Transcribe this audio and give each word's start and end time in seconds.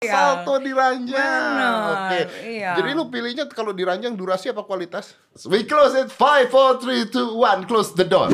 Iya. 0.00 0.16
Salto 0.16 0.56
di 0.64 0.72
ranjang. 0.72 1.52
Oke. 1.92 2.20
iya. 2.48 2.72
Jadi 2.72 2.96
lu 2.96 3.12
pilihnya 3.12 3.44
kalau 3.52 3.76
di 3.76 3.84
ranjang 3.84 4.16
durasi 4.16 4.48
apa 4.48 4.64
kualitas? 4.64 5.12
We 5.44 5.68
close 5.68 5.92
it 5.92 6.08
5 6.08 6.48
4 6.48 7.12
3 7.12 7.12
2 7.12 7.36
1 7.36 7.68
close 7.68 7.92
the 7.92 8.08
door. 8.08 8.32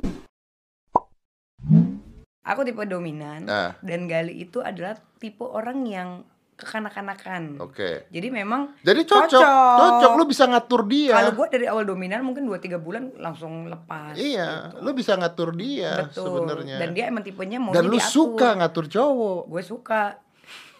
Aku 2.47 2.63
tipe 2.63 2.79
dominan 2.87 3.43
Nah. 3.43 3.75
dan 3.83 4.07
Gali 4.07 4.39
itu 4.39 4.63
adalah 4.63 4.95
tipe 5.19 5.43
orang 5.43 5.83
yang 5.83 6.23
kekanak-kanakan. 6.55 7.59
Oke. 7.59 8.07
Jadi 8.09 8.31
memang 8.31 8.79
Jadi 8.81 9.03
cocok, 9.03 9.27
Cocok. 9.27 9.77
cocok, 9.77 10.13
lu 10.15 10.25
bisa 10.25 10.47
ngatur 10.47 10.87
dia. 10.87 11.19
kalau 11.19 11.35
gue 11.35 11.47
dari 11.51 11.67
awal 11.67 11.83
dominan 11.83 12.23
mungkin 12.23 12.47
2-3 12.47 12.79
bulan 12.79 13.11
langsung 13.19 13.67
lepas. 13.67 14.15
Iya, 14.15 14.71
gitu. 14.71 14.87
lu 14.87 14.91
bisa 14.95 15.19
ngatur 15.19 15.51
dia 15.53 16.07
Betul. 16.07 16.31
sebenarnya. 16.31 16.79
Dan 16.79 16.95
dia 16.95 17.11
emang 17.11 17.27
tipenya 17.27 17.59
mau 17.59 17.75
Dan 17.75 17.91
lu 17.91 17.99
suka 17.99 18.55
ngatur 18.55 18.87
cowok. 18.87 19.51
Gue 19.51 19.63
suka. 19.67 20.23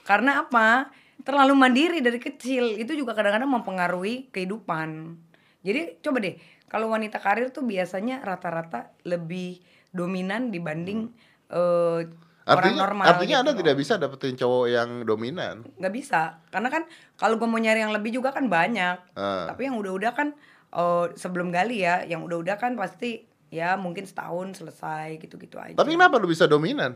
Karena 0.07 0.41
apa? 0.41 0.89
Terlalu 1.19 1.53
mandiri 1.53 1.99
dari 1.99 2.17
kecil 2.17 2.79
itu 2.79 2.95
juga 2.95 3.11
kadang-kadang 3.11 3.51
mempengaruhi 3.51 4.31
kehidupan. 4.31 5.19
Jadi 5.61 5.99
coba 5.99 6.23
deh, 6.23 6.39
kalau 6.67 6.87
wanita 6.89 7.19
karir 7.19 7.51
tuh 7.51 7.63
biasanya 7.63 8.23
rata-rata 8.23 8.95
lebih 9.03 9.59
dominan 9.91 10.49
dibanding 10.49 11.11
eh, 11.49 12.01
orang 12.45 12.63
Artinya, 12.63 12.79
normal. 12.81 13.05
artinya 13.09 13.27
gitu 13.33 13.43
anda 13.43 13.51
loh. 13.51 13.59
tidak 13.59 13.75
bisa 13.77 13.93
dapetin 13.97 14.35
cowok 14.37 14.67
yang 14.69 14.91
dominan. 15.03 15.57
nggak 15.75 15.91
bisa 15.91 16.21
karena 16.47 16.69
kan 16.69 16.83
kalau 17.15 17.35
gue 17.35 17.49
mau 17.49 17.57
nyari 17.57 17.81
yang 17.81 17.91
lebih 17.91 18.15
juga 18.15 18.31
kan 18.31 18.47
banyak 18.47 19.03
Ah. 19.13 19.51
tapi 19.51 19.67
yang 19.67 19.75
udah-udah 19.75 20.13
kan 20.13 20.31
eh, 20.69 21.07
sebelum 21.13 21.51
gali 21.51 21.83
ya 21.83 22.05
yang 22.05 22.23
udah-udah 22.23 22.55
kan 22.55 22.75
pasti 22.75 23.27
ya 23.49 23.75
mungkin 23.75 24.05
setahun 24.05 24.55
selesai 24.55 25.19
gitu-gitu 25.19 25.57
aja 25.57 25.75
Tapi 25.75 25.91
kenapa 25.93 26.19
lu 26.19 26.29
bisa 26.29 26.47
dominan? 26.47 26.95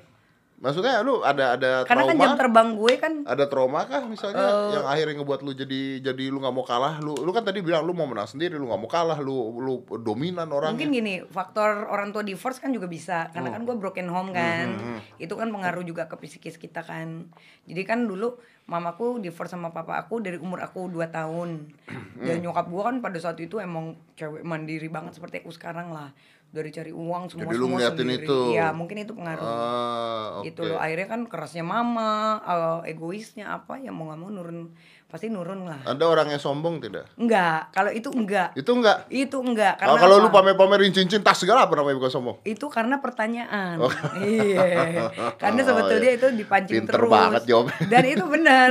Maksudnya 0.60 1.00
lu 1.00 1.24
ada 1.24 1.56
ada 1.56 1.70
karena 1.82 2.04
kan 2.04 2.12
trauma? 2.12 2.20
jam 2.22 2.32
terbang 2.36 2.68
gue 2.74 2.92
kan 2.94 3.12
ada 3.24 3.44
trauma 3.46 3.80
kah 3.82 4.04
misalnya 4.04 4.44
Eh. 4.44 4.76
yang 4.76 4.84
akhirnya 4.84 5.14
ngebuat 5.16 5.40
lu 5.40 5.52
jadi 5.54 5.80
jadi 6.02 6.24
lu 6.28 6.36
nggak 6.36 6.52
mau 6.52 6.62
kalah 6.62 7.00
lu 7.00 7.16
lu 7.16 7.30
kan 7.30 7.40
tadi 7.40 7.58
bilang 7.58 7.80
lu 7.82 7.90
mau 7.90 8.04
menang 8.04 8.28
sendiri 8.28 8.54
lu 8.54 8.68
nggak 8.68 8.76
mau 8.78 8.84
kalah 8.86 9.16
lu 9.18 9.32
lu 9.56 9.74
dominan 9.96 10.44
orangnya 10.46 10.76
mungkin 10.76 10.92
gini 10.92 11.14
faktor 11.24 11.88
orang 11.88 12.10
tua 12.10 12.20
divorce 12.20 12.58
kan 12.58 12.70
juga 12.70 12.84
bisa 12.86 13.32
karena 13.32 13.48
Oh. 13.48 13.54
kan 13.54 13.62
gue 13.64 13.76
broken 13.78 14.06
home 14.06 14.30
kan 14.30 14.68
Hmm, 14.70 15.00
itu 15.16 15.32
kan 15.32 15.48
pengaruh 15.48 15.80
juga 15.80 16.04
ke 16.04 16.16
psikis 16.18 16.54
kita 16.54 16.82
kan 16.82 17.32
jadi 17.64 17.80
kan 17.82 18.04
dulu 18.04 18.36
mamaku 18.66 19.16
divorce 19.18 19.50
sama 19.50 19.70
papa 19.70 19.96
aku 19.98 20.20
dari 20.20 20.36
umur 20.36 20.60
aku 20.60 20.86
2 20.86 21.08
tahun 21.08 21.72
Hmm. 21.88 22.20
dan 22.20 22.36
nyokap 22.38 22.68
gue 22.68 22.82
kan 22.84 22.96
pada 23.00 23.16
saat 23.16 23.40
itu 23.40 23.56
emang 23.56 23.96
cewek 24.12 24.44
mandiri 24.44 24.86
banget 24.86 25.12
seperti 25.12 25.40
aku 25.40 25.50
sekarang 25.50 25.88
lah 25.88 26.12
dari 26.50 26.68
cari 26.68 26.90
uang 26.90 27.22
semua 27.28 27.42
Jadi 27.44 27.54
lu 27.54 27.62
semua 27.62 27.70
ngeliatin 27.78 27.98
sendiri. 28.04 28.24
itu. 28.24 28.38
iya 28.50 28.66
mungkin 28.70 28.96
itu 28.98 29.12
pengaruh. 29.12 29.38
Ah, 29.40 30.42
gitu 30.42 30.60
oke. 30.60 30.68
loh. 30.68 30.78
Akhirnya 30.78 31.06
kan 31.06 31.20
kerasnya 31.24 31.62
mama 31.62 32.10
eh, 32.38 32.90
egoisnya 32.90 33.54
apa 33.54 33.76
ya 33.76 33.88
mau 33.88 34.04
nggak 34.04 34.18
mau 34.18 34.28
nurun 34.28 34.74
pasti 35.06 35.26
nurun 35.26 35.62
lah. 35.64 35.78
Ada 35.84 36.04
orang 36.04 36.26
yang 36.28 36.38
sombong 36.38 36.78
tidak? 36.78 37.06
Enggak 37.14 37.70
kalau 37.70 37.90
itu 37.90 38.06
enggak 38.08 38.50
itu 38.52 38.66
enggak 38.68 38.96
itu 39.08 39.36
enggak 39.36 39.74
kalau 39.76 39.94
karena 39.94 40.02
kalau 40.04 40.16
apa? 40.16 40.24
lu 40.24 40.30
pamer-pamerin 40.32 40.90
cincin 40.92 41.18
tas 41.20 41.34
segala 41.34 41.64
apa 41.64 41.74
namanya 41.76 41.98
bukan 41.98 42.10
sombong? 42.12 42.36
Itu 42.42 42.66
karena 42.66 42.98
pertanyaan. 42.98 43.78
Iya. 44.16 45.06
Karena 45.34 45.60
sebetulnya 45.68 45.98
Oh, 46.02 46.06
iya. 46.08 46.18
itu 46.18 46.26
dipancing 46.36 46.74
Pinter 46.82 46.94
terus. 46.96 47.10
banget 47.10 47.42
jawabnya. 47.44 47.78
dan 47.86 48.04
itu 48.04 48.24
benar. 48.34 48.70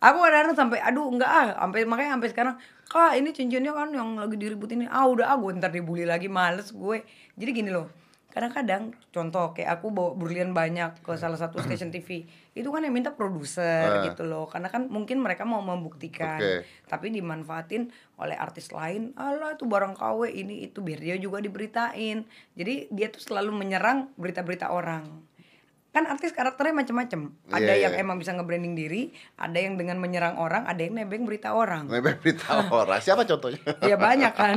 Aku 0.00 0.18
kadang-kadang 0.18 0.56
sampai 0.56 0.78
aduh 0.80 1.06
enggak 1.08 1.26
ah. 1.28 1.48
Sampai 1.56 1.82
makanya 1.84 2.10
sampai 2.16 2.28
sekarang 2.28 2.54
kak 2.90 3.14
ini 3.14 3.30
cincinnya 3.30 3.70
kan 3.70 3.94
yang 3.94 4.18
lagi 4.18 4.34
diributin 4.34 4.82
ini. 4.82 4.90
Ah 4.90 5.06
udah 5.06 5.30
ah 5.30 5.38
gue 5.38 5.54
ntar 5.56 5.70
dibully 5.70 6.02
lagi 6.02 6.26
males 6.26 6.74
gue. 6.74 7.06
Jadi 7.38 7.50
gini 7.54 7.70
loh 7.70 7.86
kadang-kadang 8.30 8.94
contoh 9.10 9.50
kayak 9.50 9.82
aku 9.82 9.90
bawa 9.90 10.14
berlian 10.14 10.54
banyak 10.54 11.02
ke 11.02 11.18
salah 11.18 11.34
satu 11.34 11.58
stasiun 11.58 11.90
TV 11.90 12.22
itu 12.54 12.70
kan 12.70 12.78
yang 12.78 12.94
minta 12.94 13.10
produser 13.10 13.90
Ah. 13.90 14.02
gitu 14.06 14.22
loh. 14.22 14.46
Karena 14.46 14.70
kan 14.70 14.86
mungkin 14.86 15.18
mereka 15.18 15.42
mau 15.42 15.58
membuktikan 15.58 16.38
Oke. 16.38 16.62
tapi 16.86 17.10
dimanfaatin 17.10 17.90
oleh 18.18 18.38
artis 18.38 18.70
lain. 18.70 19.14
Alah 19.18 19.58
itu 19.58 19.66
barang 19.66 19.98
KW 19.98 20.30
ini 20.30 20.62
itu 20.62 20.78
biar 20.78 21.02
dia 21.02 21.18
juga 21.18 21.42
diberitain. 21.42 22.22
Jadi 22.54 22.86
dia 22.90 23.06
tuh 23.10 23.18
selalu 23.22 23.50
menyerang 23.54 24.10
berita-berita 24.14 24.70
orang 24.70 25.06
kan 25.90 26.06
artis 26.06 26.30
karakternya 26.30 26.70
macam-macam 26.76 27.20
ada 27.48 27.60
Iya, 27.68 27.82
yang 27.84 27.92
iya. 27.92 28.00
emang 28.00 28.16
bisa 28.16 28.30
nge-branding 28.30 28.72
diri 28.72 29.10
ada 29.34 29.54
yang 29.54 29.74
dengan 29.74 29.96
menyerang 29.96 30.36
orang 30.36 30.62
ada 30.64 30.78
yang 30.78 30.94
nebeng 30.94 31.22
berita 31.22 31.50
orang 31.50 31.86
nebeng 31.86 32.14
berita 32.16 32.46
orang 32.72 32.98
siapa 32.98 33.22
contohnya 33.24 33.58
ya 33.80 33.94
banyak 33.96 34.30
kan 34.32 34.54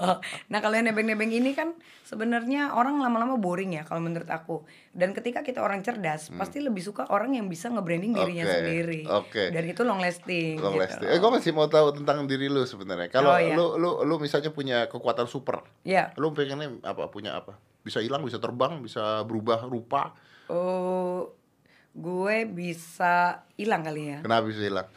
nah 0.52 0.58
kalau 0.58 0.74
yang 0.74 0.86
nebeng-nebeng 0.86 1.28
ini 1.30 1.52
kan 1.52 1.72
sebenarnya 2.02 2.72
orang 2.72 2.96
lama-lama 2.96 3.34
boring 3.34 3.72
ya 3.72 3.82
kalau 3.82 4.00
menurut 4.00 4.28
aku 4.28 4.62
dan 4.90 5.12
ketika 5.12 5.40
kita 5.40 5.58
orang 5.58 5.80
cerdas 5.80 6.28
pasti 6.30 6.60
lebih 6.60 6.80
suka 6.80 7.04
orang 7.06 7.32
yang 7.32 7.46
bisa 7.46 7.68
nge-branding 7.68 8.12
dirinya 8.12 8.34
Hmm. 8.38 8.52
Oke, 8.52 8.58
sendiri 8.60 9.00
oke. 9.06 9.42
dan 9.50 9.64
itu 9.64 9.82
long 9.82 9.98
lasting 9.98 10.54
Long 10.56 10.72
gitu. 10.72 10.82
lasting. 10.82 11.08
Eh, 11.08 11.16
gue 11.16 11.30
masih 11.30 11.50
mau 11.50 11.66
tahu 11.66 11.88
tentang 11.94 12.24
diri 12.24 12.46
lu 12.46 12.62
sebenarnya. 12.62 13.08
Kalau 13.08 13.28
Oh, 13.28 13.38
iya. 13.38 13.52
lu 13.52 13.74
lu 13.74 14.02
lu 14.02 14.14
misalnya 14.16 14.48
punya 14.48 14.86
kekuatan 14.86 15.24
super, 15.24 15.64
ya 15.82 16.12
lu 16.14 16.30
pengennya 16.30 16.78
apa? 16.82 17.06
Punya 17.06 17.34
apa? 17.34 17.56
Bisa 17.86 18.02
hilang, 18.02 18.26
bisa 18.26 18.42
terbang, 18.42 18.82
bisa 18.82 19.22
berubah 19.22 19.62
rupa. 19.70 20.10
Oh, 20.50 21.30
gue 21.94 22.36
bisa 22.50 23.46
hilang 23.54 23.86
kali 23.86 24.02
ya. 24.10 24.18
Kenapa 24.26 24.50
bisa 24.50 24.66
hilang? 24.66 24.90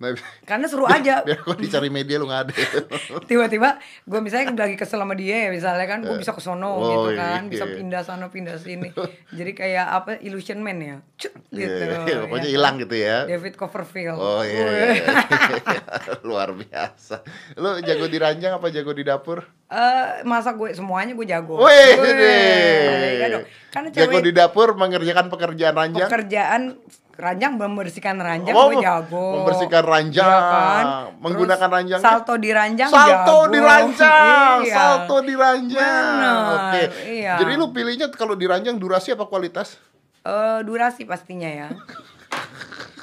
Nah, 0.00 0.16
Karena 0.48 0.64
seru 0.64 0.88
aja. 0.88 1.20
biar 1.20 1.44
kok 1.44 1.60
dicari 1.60 1.92
media 1.92 2.16
lu 2.16 2.24
nggak 2.24 2.42
ada. 2.48 2.54
Tiba-tiba 3.28 3.76
gue 4.02 4.20
misalnya 4.24 4.56
lagi 4.56 4.72
kesel 4.74 4.96
sama 4.96 5.12
dia 5.12 5.44
ya 5.44 5.48
misalnya 5.52 5.84
kan 5.84 6.00
gue 6.00 6.16
bisa 6.16 6.32
ke 6.32 6.40
sono 6.40 6.72
Oh, 6.72 6.80
gitu 7.04 7.20
kan, 7.20 7.44
iya. 7.44 7.50
bisa 7.52 7.64
pindah 7.68 8.00
sana 8.00 8.32
pindah 8.32 8.56
sini. 8.56 8.96
Jadi 9.28 9.52
kayak 9.52 9.86
apa 9.92 10.10
illusion 10.18 10.64
man 10.64 10.80
ya. 10.80 10.96
Cut, 11.14 11.36
gitu. 11.52 11.68
Iya, 11.68 12.08
iya, 12.08 12.16
pokoknya 12.24 12.48
ya. 12.48 12.54
hilang 12.56 12.74
gitu 12.80 12.94
ya. 12.96 13.16
David 13.28 13.54
Copperfield. 13.54 14.16
Oh 14.16 14.40
iya, 14.40 14.64
iya, 14.64 14.86
iya. 14.96 15.04
luar 16.28 16.56
biasa. 16.56 17.20
Lu 17.60 17.76
jago 17.84 18.08
di 18.08 18.16
ranjang 18.16 18.56
apa 18.56 18.72
jago 18.72 18.96
di 18.96 19.04
dapur? 19.04 19.44
Eh, 19.68 20.24
masa 20.24 20.56
gue 20.56 20.72
semuanya 20.72 21.12
gue 21.12 21.28
jago. 21.28 21.60
Wih, 21.60 21.92
Wih, 21.94 23.20
iya 23.20 23.26
dong. 23.28 23.44
Karena 23.68 23.88
jago 23.92 24.18
di 24.18 24.32
dapur 24.32 24.72
mengerjakan 24.72 25.28
pekerjaan 25.28 25.76
ranjang. 25.76 26.08
pekerjaan 26.08 26.80
ranjang 27.14 27.52
membersihkan 27.54 28.16
ranjang 28.16 28.52
Oh, 28.52 28.68
gue 28.68 28.78
jago. 28.78 29.26
membersihkan 29.38 29.82
ranjang, 29.82 30.24
Iya 30.26 30.52
kan? 30.52 30.84
menggunakan 31.18 31.58
Terus 31.60 31.74
ranjangnya. 31.74 32.04
Salto 32.04 32.34
di 32.36 32.50
ranjang 32.50 32.88
Salto 32.88 33.10
jago. 33.10 33.38
di 33.48 33.58
ranjang, 33.58 34.58
Iya. 34.64 34.74
salto 34.74 35.16
di 35.20 35.34
ranjang. 35.34 36.06
Benar, 36.16 36.48
Oke. 36.70 36.82
iya. 37.10 37.34
Jadi 37.36 37.52
lu 37.54 37.66
pilihnya 37.70 38.06
kalau 38.10 38.34
di 38.34 38.44
ranjang 38.44 38.76
durasi 38.76 39.10
apa 39.10 39.24
kualitas? 39.24 39.76
Eh, 40.20 40.60
durasi 40.62 41.04
pastinya 41.04 41.48
ya. 41.48 41.68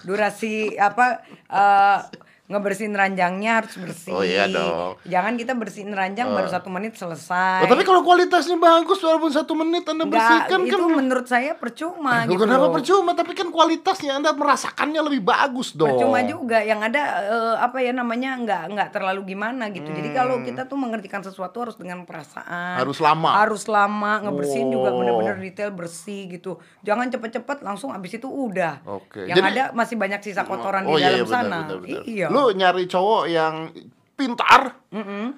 Durasi 0.02 0.78
apa 0.78 1.20
eh, 1.48 2.00
ngebersihin 2.48 2.96
ranjangnya 2.96 3.60
harus 3.60 3.76
bersih. 3.76 4.10
Oh, 4.10 4.24
iya 4.24 4.48
dong. 4.48 4.96
Jangan 5.04 5.36
kita 5.36 5.52
bersihin 5.52 5.92
ranjang 5.92 6.32
baru 6.32 6.48
satu 6.48 6.68
menit 6.68 6.96
selesai. 6.96 7.60
Oh, 7.60 7.68
tapi 7.68 7.84
kalau 7.84 8.00
kualitasnya 8.02 8.56
bagus 8.56 8.98
walaupun 8.98 9.28
satu 9.30 9.52
menit 9.54 9.84
anda 9.84 10.02
Nggak, 10.02 10.16
bersihkan 10.16 10.60
itu 10.64 10.78
kan 10.78 10.90
menurut 10.90 11.28
saya 11.28 11.52
percuma 11.54 12.24
Loh, 12.24 12.32
gitu. 12.32 12.42
kenapa 12.42 12.66
loh. 12.66 12.74
percuma? 12.74 13.12
Tapi 13.12 13.32
kan 13.34 13.48
kualitasnya 13.48 14.16
anda 14.16 14.32
merasakannya 14.32 15.02
lebih 15.04 15.22
bagus 15.22 15.76
dong. 15.76 15.92
Percuma 15.92 16.24
juga 16.24 16.64
yang 16.64 16.80
ada 16.80 17.04
eh, 17.22 17.56
apa 17.60 17.78
ya 17.80 17.92
namanya 17.92 18.40
nggak 18.40 18.64
nggak 18.72 18.90
terlalu 18.92 19.28
gimana 19.28 19.68
gitu. 19.68 19.88
Jadi 19.88 20.10
kalau 20.12 20.40
kita 20.40 20.64
tuh 20.66 20.80
mengertikan 20.80 21.20
sesuatu 21.20 21.62
harus 21.62 21.76
dengan 21.76 22.08
perasaan. 22.08 22.48
Hmm. 22.48 22.80
Harus 22.80 22.98
lama. 22.98 23.30
Harus 23.36 23.64
lama 23.68 24.24
ngebersihin 24.24 24.72
juga 24.72 24.88
Oh. 24.88 25.04
bener-bener 25.04 25.36
detail 25.38 25.70
bersih 25.70 26.32
gitu. 26.32 26.56
Jangan 26.80 27.12
cepet-cepet 27.12 27.60
langsung 27.60 27.92
abis 27.92 28.16
itu 28.16 28.26
udah. 28.26 28.88
Oke. 28.88 29.28
Yang 29.28 29.36
Jadi- 29.38 29.52
ada 29.52 29.64
masih 29.76 30.00
banyak 30.00 30.24
sisa 30.24 30.42
kotoran 30.42 30.88
Oh, 30.88 30.96
di 30.96 31.04
iya, 31.04 31.12
dalam 31.12 31.20
iya, 31.20 31.26
benar, 31.26 31.44
sana. 31.44 31.60
benar, 31.60 31.78
benar. 31.84 32.04
Iya. 32.08 32.28
Lu 32.38 32.54
nyari 32.54 32.86
cowok 32.86 33.24
yang 33.26 33.74
pintar, 34.14 34.78
Mm-mm. 34.94 35.34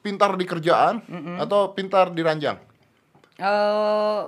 pintar 0.00 0.32
di 0.40 0.48
kerjaan, 0.48 1.04
atau 1.36 1.76
pintar 1.76 2.16
di 2.16 2.24
ranjang? 2.24 2.56
Eh, 3.36 4.20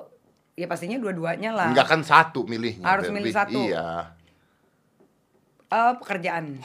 ya 0.57 0.67
pastinya 0.69 1.01
dua-duanya 1.01 1.57
lah. 1.57 1.69
Enggak 1.73 1.89
kan 1.89 2.05
satu 2.05 2.45
milihnya. 2.45 2.85
Harus 2.85 3.09
milih 3.09 3.33
satu. 3.33 3.57
Iya. 3.57 4.13
Eh, 5.73 5.93
pekerjaan. 6.01 6.61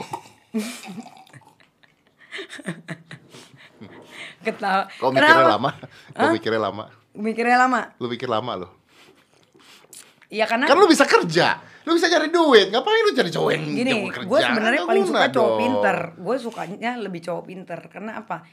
Ketawa. 4.44 4.88
Kau 5.00 5.12
mikirnya 5.12 5.36
Kenapa? 5.36 5.56
lama? 5.60 5.72
Kau 6.14 6.28
mikirnya 6.32 6.62
lama? 6.62 6.84
Mikirnya 7.18 7.58
lama. 7.58 7.82
Lu 7.98 8.08
pikir 8.08 8.30
lama 8.30 8.52
lo? 8.56 8.68
Ya 10.28 10.44
karena 10.44 10.68
Kan 10.68 10.76
lu 10.76 10.92
bisa 10.92 11.08
kerja, 11.08 11.60
lu 11.88 11.96
bisa 11.96 12.12
cari 12.12 12.28
duit. 12.28 12.68
Ngapain 12.68 13.02
lu 13.08 13.12
cari 13.16 13.32
cowok 13.32 13.52
yang 13.56 13.64
gini, 13.64 13.92
kerja? 14.12 14.28
gue 14.28 14.40
sebenarnya 14.44 14.82
paling 14.84 15.06
suka 15.08 15.28
cowok 15.32 15.48
dong. 15.48 15.60
pinter. 15.64 15.98
Gue 16.20 16.36
sukanya 16.36 16.92
lebih 17.00 17.24
cowok 17.24 17.44
pinter. 17.48 17.80
Karena 17.88 18.20
apa? 18.20 18.44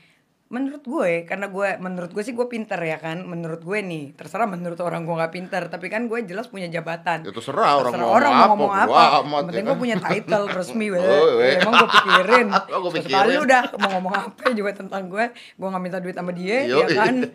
Menurut 0.55 0.87
gue, 0.87 1.27
karena 1.27 1.51
gue, 1.51 1.69
menurut 1.83 2.15
gue 2.15 2.23
sih 2.23 2.31
gue 2.31 2.47
pinter 2.47 2.79
ya 2.79 3.03
kan. 3.03 3.27
Menurut 3.27 3.67
gue 3.67 3.79
nih, 3.83 4.15
terserah 4.15 4.47
menurut 4.47 4.79
orang 4.87 5.03
gue 5.03 5.15
nggak 5.19 5.35
pinter. 5.35 5.67
Tapi 5.67 5.91
kan 5.91 6.07
gue 6.07 6.23
jelas 6.23 6.47
punya 6.47 6.71
jabatan. 6.71 7.27
Ya 7.27 7.35
terserah 7.35 7.83
orang 7.83 7.91
Terserah 7.91 8.07
mau 8.07 8.15
orang 8.15 8.33
ngomong 8.33 8.47
mau 8.47 8.55
ngomong 8.55 8.71
apa, 8.71 8.95
apa. 8.95 9.19
amat, 9.27 9.43
penting 9.51 9.59
ya 9.59 9.67
gue 9.67 9.77
punya 9.83 9.97
title 9.99 10.47
resmi. 10.55 10.87
weh. 10.95 11.03
Oh, 11.03 11.43
weh. 11.43 11.59
Emang 11.59 11.75
gue 11.75 11.91
pikirin. 11.91 12.49
Oh, 12.71 12.91
Sekali 12.95 13.03
pikirin. 13.03 13.39
udah 13.51 13.63
mau 13.83 13.91
ngomong 13.99 14.15
apa 14.15 14.43
juga 14.55 14.71
tentang 14.79 15.11
gue. 15.11 15.25
Gue 15.35 15.69
nggak 15.75 15.83
minta 15.83 15.99
duit 15.99 16.15
sama 16.15 16.31
dia, 16.31 16.71
Yoi. 16.71 16.87
ya 16.87 16.87
kan. 16.95 17.15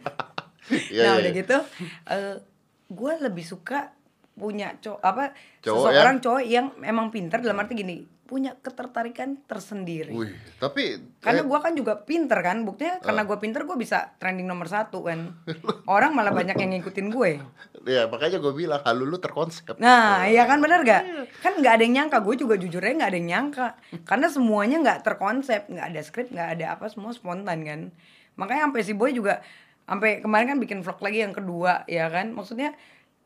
Iya, 0.69 1.01
nah 1.01 1.13
iya, 1.17 1.21
udah 1.25 1.31
iya. 1.33 1.39
gitu, 1.41 1.57
eh, 2.13 2.35
gue 2.93 3.13
lebih 3.25 3.41
suka 3.41 3.89
punya 4.39 4.79
cowok 4.79 5.01
apa 5.03 5.35
Cowok 5.59 5.91
seseorang 5.91 6.17
cowok 6.23 6.43
yang 6.47 6.71
emang 6.81 7.11
pinter 7.11 7.43
dalam 7.43 7.59
arti 7.59 7.75
gini 7.75 7.97
punya 8.29 8.53
ketertarikan 8.61 9.41
tersendiri. 9.49 10.13
Wih, 10.13 10.37
tapi 10.61 11.01
karena 11.17 11.41
eh, 11.41 11.47
gua 11.49 11.65
kan 11.65 11.73
juga 11.73 11.97
pinter 11.97 12.37
kan 12.45 12.61
buktinya 12.61 13.01
karena 13.01 13.25
gua 13.25 13.41
pinter 13.41 13.65
gua 13.65 13.73
bisa 13.73 14.13
trending 14.21 14.45
nomor 14.45 14.69
satu 14.69 15.01
kan 15.01 15.33
orang 15.89 16.13
malah 16.13 16.29
banyak 16.29 16.53
yang 16.53 16.77
ngikutin 16.77 17.09
gue 17.09 17.41
ya 17.89 18.05
makanya 18.05 18.37
gue 18.37 18.53
bilang 18.53 18.81
halu 18.83 19.07
lu 19.07 19.17
terkonsep. 19.17 19.79
Nah, 19.79 20.27
iya 20.27 20.43
kan 20.45 20.59
bener 20.59 20.83
gak? 20.83 21.03
Kan 21.39 21.57
nggak 21.63 21.73
ada 21.79 21.83
yang 21.83 21.95
nyangka, 22.03 22.17
gue 22.21 22.35
juga 22.35 22.55
jujurnya 22.59 23.01
nggak 23.01 23.09
ada 23.09 23.17
yang 23.17 23.29
nyangka. 23.29 23.67
Karena 24.03 24.27
semuanya 24.27 24.77
nggak 24.83 24.99
terkonsep, 25.01 25.61
nggak 25.71 25.87
ada 25.89 26.01
skrip, 26.03 26.27
nggak 26.29 26.49
ada 26.59 26.65
apa, 26.75 26.85
semua 26.91 27.15
spontan 27.15 27.63
kan. 27.63 27.81
Makanya 28.35 28.69
sampai 28.69 28.81
si 28.83 28.93
Boy 28.93 29.15
juga, 29.15 29.39
sampai 29.87 30.19
kemarin 30.19 30.55
kan 30.55 30.59
bikin 30.59 30.79
vlog 30.83 30.99
lagi 30.99 31.19
yang 31.23 31.33
kedua, 31.33 31.87
ya 31.87 32.11
kan? 32.11 32.35
Maksudnya 32.35 32.75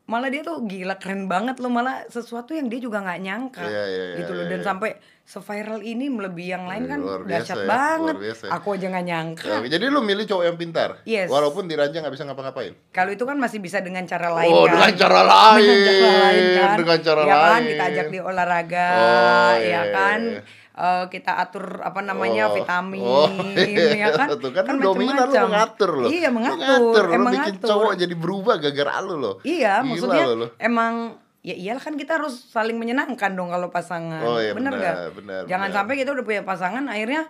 malah 0.04 0.28
dia 0.28 0.40
tuh 0.40 0.60
gila 0.62 0.94
keren 0.94 1.24
banget 1.24 1.56
loh 1.58 1.68
malah 1.68 2.04
sesuatu 2.06 2.52
yang 2.52 2.68
dia 2.68 2.76
juga 2.76 3.00
nggak 3.00 3.20
nyangka 3.20 3.64
Iya, 3.64 3.84
iya, 3.84 4.04
iya, 4.04 4.16
gitu 4.20 4.32
loh 4.32 4.44
iya, 4.44 4.50
dan 4.50 4.60
iya. 4.60 4.66
sampai 4.66 4.90
seviral 5.24 5.80
ini 5.80 6.06
melebihi 6.06 6.50
yang 6.50 6.64
lain 6.64 6.84
kan 6.84 7.00
Luar 7.00 7.24
dahsyat 7.24 7.56
ya, 7.56 7.64
banget 7.64 8.12
luar 8.12 8.24
biasa 8.28 8.42
ya. 8.44 8.50
aku 8.52 8.68
aja 8.70 8.86
nggak 8.86 9.06
nyangka 9.06 9.48
Ya, 9.48 9.58
jadi 9.66 9.84
lu 9.88 10.00
milih 10.00 10.24
cowok 10.24 10.44
yang 10.44 10.58
pintar. 10.58 11.00
Yes. 11.04 11.32
Walaupun 11.32 11.64
di 11.64 11.72
ranjang 11.72 12.04
nggak 12.04 12.12
bisa 12.12 12.24
ngapa-ngapain. 12.24 12.76
kalau 12.90 13.10
itu 13.10 13.24
kan 13.24 13.36
masih 13.38 13.58
bisa 13.58 13.80
dengan 13.80 14.04
cara 14.04 14.28
lain 14.30 14.52
Oh, 14.52 14.62
kan 14.62 14.76
dengan 14.76 14.92
cara 14.94 15.20
lain. 15.24 15.64
dengan 15.72 15.96
cara 15.96 16.12
lain 16.20 16.42
kan 16.52 16.76
Dengan 16.76 16.98
cara 17.00 17.20
ya 17.22 17.34
kan 17.34 17.40
lain. 17.50 17.64
kita 17.66 17.82
ajak 17.88 18.06
di 18.06 18.18
olahraga 18.20 18.88
Oh, 18.92 19.52
ya 19.54 19.64
iya, 19.64 19.82
kan 19.90 20.20
iya. 20.20 20.40
Eh, 20.74 21.06
kita 21.06 21.38
atur 21.38 21.78
apa 21.80 22.02
namanya 22.02 22.50
Oh. 22.50 22.52
vitamin 22.52 22.98
Oh, 22.98 23.30
ya 23.94 24.10
kan 24.10 24.26
Tuh 24.34 24.50
kan, 24.50 24.74
lu 24.74 24.82
dominan 24.84 25.30
lu 25.30 25.46
mengatur 25.46 25.90
loh. 25.96 26.10
iya 26.10 26.26
mengatur 26.28 26.58
ngatur, 26.58 27.04
lu 27.04 27.14
emang 27.14 27.32
bikin 27.32 27.54
ngatur. 27.54 27.68
cowok 27.70 27.92
jadi 27.94 28.14
berubah 28.16 28.54
gara-gara 28.58 28.94
lu 28.98 29.14
loh. 29.14 29.34
iya 29.44 29.78
Gila 29.78 29.86
maksudnya 29.86 30.24
lo, 30.26 30.34
lo. 30.34 30.46
emang 30.58 31.14
ya 31.40 31.54
iyalah 31.54 31.78
kan 31.78 31.94
kita 31.94 32.18
harus 32.18 32.34
saling 32.50 32.74
menyenangkan 32.74 33.30
dong 33.32 33.48
kalau 33.48 33.70
pasangan 33.70 34.18
Oh, 34.20 34.36
iya, 34.36 34.50
bener 34.50 34.72
benar, 34.72 34.82
nggak 34.96 34.96
benar, 35.14 35.40
jangan 35.46 35.68
benar. 35.68 35.78
sampai 35.78 35.94
kita 35.94 36.10
udah 36.10 36.24
punya 36.24 36.42
pasangan 36.42 36.84
akhirnya 36.84 37.22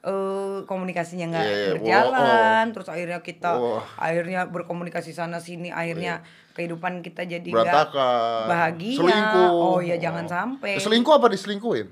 eh 0.00 0.58
komunikasinya 0.62 1.26
nggak 1.28 1.42
Iya, 1.44 1.54
iya. 1.56 1.70
berjalan 1.72 2.64
terus 2.70 2.86
akhirnya 2.86 3.18
kita 3.20 3.50
Oh. 3.52 3.82
akhirnya 3.96 4.46
berkomunikasi 4.46 5.10
sana 5.10 5.38
sini 5.38 5.70
akhirnya 5.70 6.22
kehidupan 6.52 7.00
kita 7.00 7.22
jadi 7.24 7.48
nggak 7.48 7.66
Iya. 7.66 8.10
Bahagia 8.44 8.94
Selingkuh. 8.94 9.50
oh 9.50 9.78
ya 9.78 9.94
jangan 9.96 10.26
sampai 10.26 10.76
Selingkuh 10.76 11.14
apa 11.16 11.26
diselingkuhin? 11.26 11.86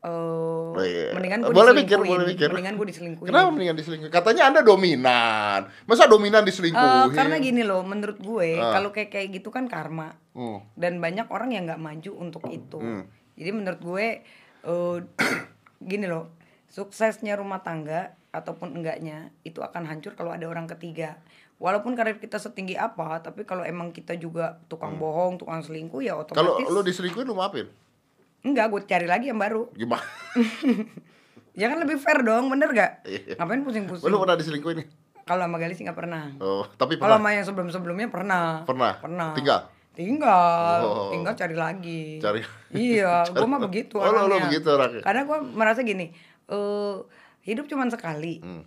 Eh, 0.00 0.08
Oh, 0.72 0.80
iya. 0.80 1.12
mendingan 1.12 1.44
gue 1.44 1.52
Boleh 1.52 1.76
mikir, 1.76 2.00
boleh 2.00 2.24
mikir. 2.26 2.48
mendingan 2.48 2.74
gue 2.74 2.88
diselingkuhin 2.88 3.28
Kenapa 3.28 3.52
mendingan 3.52 3.76
diselingkuhin? 3.76 4.08
Katanya 4.10 4.42
Anda 4.48 4.60
dominan. 4.62 5.68
Masa 5.84 6.06
dominan 6.06 6.40
diselingkuhin? 6.40 7.12
karena 7.12 7.36
gini 7.36 7.60
loh 7.60 7.84
menurut 7.84 8.16
gue 8.16 8.56
Ah. 8.56 8.72
kalau 8.72 8.90
kayak 8.90 9.10
kayak 9.10 9.28
gitu 9.30 9.48
kan 9.48 9.66
karma 9.66 10.16
Hmm. 10.32 10.64
dan 10.72 10.98
banyak 10.98 11.28
orang 11.28 11.50
yang 11.50 11.64
nggak 11.64 11.76
maju 11.78 12.12
untuk 12.16 12.48
itu 12.48 12.78
Hmm. 12.78 13.04
jadi 13.34 13.50
menurut 13.50 13.76
gue 13.78 14.06
eh, 14.62 14.96
gini 15.82 16.06
loh 16.06 16.32
suksesnya 16.66 17.34
rumah 17.34 17.60
tangga 17.60 18.12
ataupun 18.30 18.72
enggaknya 18.72 19.34
itu 19.42 19.58
akan 19.58 19.84
hancur 19.84 20.14
kalau 20.14 20.30
ada 20.30 20.44
orang 20.44 20.64
ketiga 20.66 21.18
walaupun 21.56 21.92
karir 21.92 22.16
kita 22.16 22.36
setinggi 22.36 22.72
apa 22.74 23.18
tapi 23.18 23.42
kalau 23.42 23.60
emang 23.62 23.90
kita 23.90 24.14
juga 24.14 24.60
tukang 24.64 24.96
bohong 24.96 25.36
tukang 25.36 25.60
selingkuh 25.60 26.00
ya 26.00 26.14
Hmm. 26.14 26.24
Kalau 26.30 26.56
otomatis 26.56 26.70
lu 26.70 26.80
diselingkuhin 26.82 27.26
lu 27.26 27.34
maafin? 27.34 27.68
Enggak 28.42 28.66
gue 28.68 28.80
cari 28.84 29.04
lagi 29.04 29.26
yang 29.26 29.36
baru 29.36 29.68
Gimana? 29.72 30.00
ya 31.52 31.66
kan 31.66 31.78
lebih 31.78 31.96
fair 31.96 32.20
dong 32.20 32.48
bener 32.48 32.70
gak 32.70 33.04
Iya. 33.04 33.36
ngapain 33.36 33.60
pusing-pusing 33.60 34.06
lu 34.06 34.16
pernah 34.18 34.34
diselingkuhin 34.34 34.86
kalau 35.22 35.44
sama 35.44 35.56
Gali 35.56 35.72
sih 35.72 35.84
nggak 35.84 35.94
pernah 35.96 36.24
Oh, 36.38 36.64
tapi 36.72 36.96
kalau 36.96 37.14
pernah. 37.14 37.18
sama 37.22 37.28
yang 37.32 37.44
sebelum-sebelumnya 37.44 38.08
pernah 38.08 38.44
Pernah? 38.64 38.92
pernah 38.98 39.30
Tinggal? 39.32 39.60
tinggal 39.90 40.78
Oh. 40.80 41.10
tinggal 41.10 41.34
cari 41.34 41.52
lagi 41.52 42.04
Cari. 42.16 42.40
iya 42.70 43.22
gue 43.34 43.44
mah 43.44 43.60
begitu 43.60 43.94
Oh, 43.94 44.06
lu- 44.06 44.24
lu 44.24 44.24
orangnya. 44.30 44.46
begitu 44.48 44.68
orangnya. 44.68 45.02
karena 45.02 45.22
gue 45.22 45.38
merasa 45.50 45.80
gini 45.82 46.06
eh 46.46 46.96
hidup 47.42 47.66
cuma 47.66 47.84
sekali 47.86 48.38
Hmm. 48.38 48.64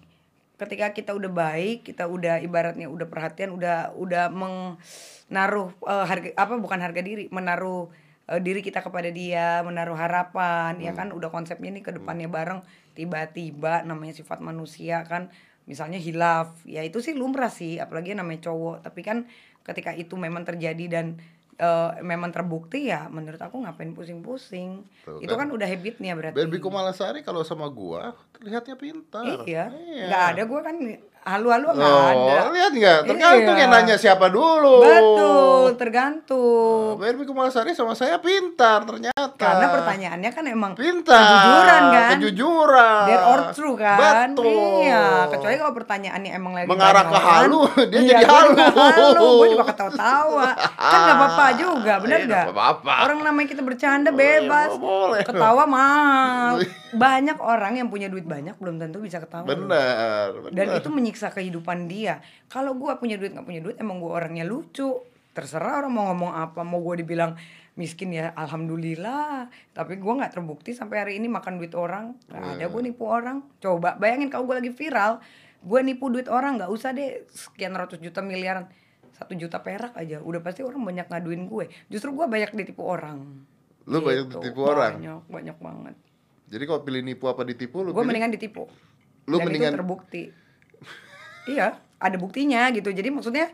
ketika 0.55 0.91
kita 0.91 1.11
udah 1.11 1.29
baik 1.29 1.83
kita 1.83 2.05
udah 2.05 2.39
ibaratnya 2.39 2.85
udah 2.85 3.05
perhatian 3.05 3.51
udah 3.51 3.91
udah 3.93 4.29
menaruh 4.29 5.73
eh, 5.81 6.05
harga 6.05 6.29
apa 6.37 6.53
bukan 6.55 6.77
harga 6.77 7.01
diri 7.01 7.27
menaruh 7.29 7.89
eh, 8.27 8.39
diri 8.39 8.59
kita 8.59 8.79
kepada 8.79 9.09
dia 9.09 9.59
menaruh 9.61 9.95
harapan 9.95 10.77
ya 10.79 10.91
kan? 10.91 11.11
Udah 11.11 11.29
konsepnya 11.29 11.71
nih 11.71 11.83
ke 11.83 11.91
depannya 11.91 12.27
bareng 12.27 12.61
tiba-tiba 12.93 13.83
namanya 13.83 14.13
sifat 14.13 14.39
manusia 14.39 15.03
kan 15.03 15.27
misalnya 15.65 15.97
hilaf. 15.97 16.59
Ya 16.63 16.83
itu 16.83 16.99
sih 16.99 17.15
lumrah 17.15 17.51
sih 17.51 17.79
apalagi 17.79 18.15
namanya 18.15 18.51
cowok. 18.51 18.83
Tapi 18.83 19.01
kan 19.01 19.17
ketika 19.63 19.95
itu 19.95 20.15
memang 20.19 20.43
terjadi 20.43 20.85
dan 20.91 21.05
eh, 21.55 21.91
memang 22.01 22.33
terbukti 22.33 22.89
ya 22.89 23.07
menurut 23.07 23.39
aku 23.39 23.61
ngapain 23.63 23.93
pusing-pusing. 23.93 24.83
Tuh 25.05 25.21
itu 25.21 25.33
kan. 25.33 25.47
kan 25.47 25.55
udah 25.55 25.67
habitnya 25.69 26.13
berarti. 26.17 26.35
Barbie 26.35 26.59
Kumalasari 26.59 27.21
kalau 27.21 27.43
sama 27.43 27.69
gua 27.69 28.11
terlihatnya 28.35 28.75
pintar. 28.75 29.45
Iya, 29.47 29.71
Iya. 29.71 30.05
nggak 30.09 30.23
ada 30.35 30.41
gue 30.43 30.59
kan 30.59 30.75
halu-halu 31.23 31.67
nggak 31.71 31.87
Oh, 31.89 32.03
ada. 32.05 32.51
lihat 32.51 32.71
nggak? 32.71 32.99
Tergantung 33.05 33.55
Iya. 33.55 33.61
yang 33.61 33.71
nanya 33.71 33.95
siapa 33.95 34.27
dulu. 34.27 34.79
Betul, 34.79 35.65
tergantung. 35.75 36.95
Barbie 36.95 37.23
Kumalasari 37.23 37.71
sama 37.71 37.91
saya 37.91 38.19
pintar 38.19 38.83
ternyata. 38.83 39.33
Karena 39.33 39.67
pertanyaannya 39.69 40.29
kan 40.29 40.43
emang 40.45 40.71
pintar. 40.73 41.15
kejujuran 41.15 41.81
kan. 41.89 42.09
Kejujuran. 42.13 43.03
Dare 43.05 43.23
or 43.25 43.41
true 43.51 43.75
kan. 43.75 44.29
Betul. 44.31 44.83
Iya, 44.83 45.03
kecuali 45.29 45.55
kalau 45.55 45.73
pertanyaannya 45.73 46.31
emang 46.33 46.51
lagi 46.53 46.67
Mengarah 46.67 47.05
ke 47.05 47.17
halu, 47.17 47.61
dia 47.89 47.99
iya, 47.99 48.11
jadi 48.19 48.25
halu. 48.25 48.51
juga 48.51 48.65
halu. 48.91 49.29
Gue 49.33 49.47
juga 49.49 49.65
ketawa-tawa. 49.65 50.47
kan 50.75 50.99
nggak 50.99 51.17
apa-apa 51.17 51.45
juga, 51.55 51.93
bener 52.03 52.19
Iya, 52.19 52.27
nggak? 52.27 52.45
apa-apa. 52.51 52.93
Orang 53.03 53.19
namanya 53.21 53.47
kita 53.47 53.61
bercanda 53.61 54.09
Oh, 54.09 54.15
bebas. 54.15 54.69
iya, 54.69 54.77
boleh. 54.77 55.21
Ketawa 55.23 55.63
mahal. 55.65 56.53
Banyak 56.93 57.41
orang 57.41 57.73
yang 57.75 57.89
punya 57.89 58.05
duit 58.05 58.21
banyak 58.23 58.53
belum 58.55 58.77
tentu 58.77 59.01
bisa 59.01 59.17
ketawa. 59.17 59.49
Benar. 59.49 59.65
benar. 59.65 60.53
dan 60.53 60.67
itu 60.77 60.89
menyiksa 61.13 61.29
kehidupan 61.29 61.85
dia. 61.85 62.17
Kalau 62.49 62.73
gua 62.73 62.97
punya 62.97 63.21
duit 63.21 63.37
nggak 63.37 63.45
punya 63.45 63.61
duit 63.61 63.77
emang 63.77 64.01
gua 64.01 64.17
orangnya 64.17 64.41
lucu. 64.41 65.05
Terserah 65.37 65.85
orang 65.85 65.93
mau 65.93 66.09
ngomong 66.09 66.33
apa 66.33 66.65
mau 66.65 66.81
gua 66.81 66.97
dibilang 66.97 67.37
miskin 67.77 68.09
ya 68.09 68.33
alhamdulillah. 68.33 69.45
Tapi 69.77 70.01
gua 70.01 70.25
nggak 70.25 70.33
terbukti 70.33 70.73
sampai 70.73 70.97
hari 70.97 71.13
ini 71.21 71.29
makan 71.29 71.61
duit 71.61 71.77
orang. 71.77 72.17
Nggak 72.25 72.57
ada 72.57 72.65
gua 72.65 72.81
nipu 72.81 73.05
orang. 73.05 73.45
Coba 73.61 73.93
bayangin 73.93 74.33
kalau 74.33 74.49
gua 74.49 74.57
lagi 74.57 74.73
viral 74.73 75.21
gua 75.61 75.79
nipu 75.79 76.09
duit 76.09 76.25
orang 76.27 76.57
nggak 76.57 76.71
usah 76.73 76.91
deh 76.91 77.29
sekian 77.29 77.77
ratus 77.77 78.01
juta 78.01 78.25
miliaran. 78.25 78.65
Satu 79.13 79.37
juta 79.37 79.61
perak 79.61 79.93
aja 79.93 80.17
udah 80.17 80.41
pasti 80.41 80.65
orang 80.65 80.81
banyak 80.81 81.05
ngaduin 81.05 81.45
gue. 81.45 81.69
Justru 81.85 82.17
gua 82.17 82.25
banyak 82.25 82.49
ditipu 82.57 82.81
orang. 82.81 83.45
Lu 83.85 84.01
banyak 84.01 84.25
Gitu. 84.25 84.41
ditipu 84.41 84.65
orang? 84.65 84.97
banyak 84.97 85.21
banyak 85.29 85.57
banget. 85.61 85.95
Jadi 86.49 86.63
kalau 86.65 86.81
pilih 86.81 87.05
nipu 87.05 87.29
apa 87.29 87.45
ditipu 87.45 87.85
lu 87.85 87.93
gue 87.93 88.01
mendingan 88.01 88.33
ditipu. 88.33 88.65
Lu 89.29 89.37
dan 89.37 89.45
mendingan- 89.45 89.71
itu 89.71 89.77
terbukti 89.77 90.23
iya 91.45 91.67
ada 91.97 92.15
buktinya 92.15 92.67
gitu 92.69 92.89
jadi 92.89 93.07
maksudnya 93.07 93.47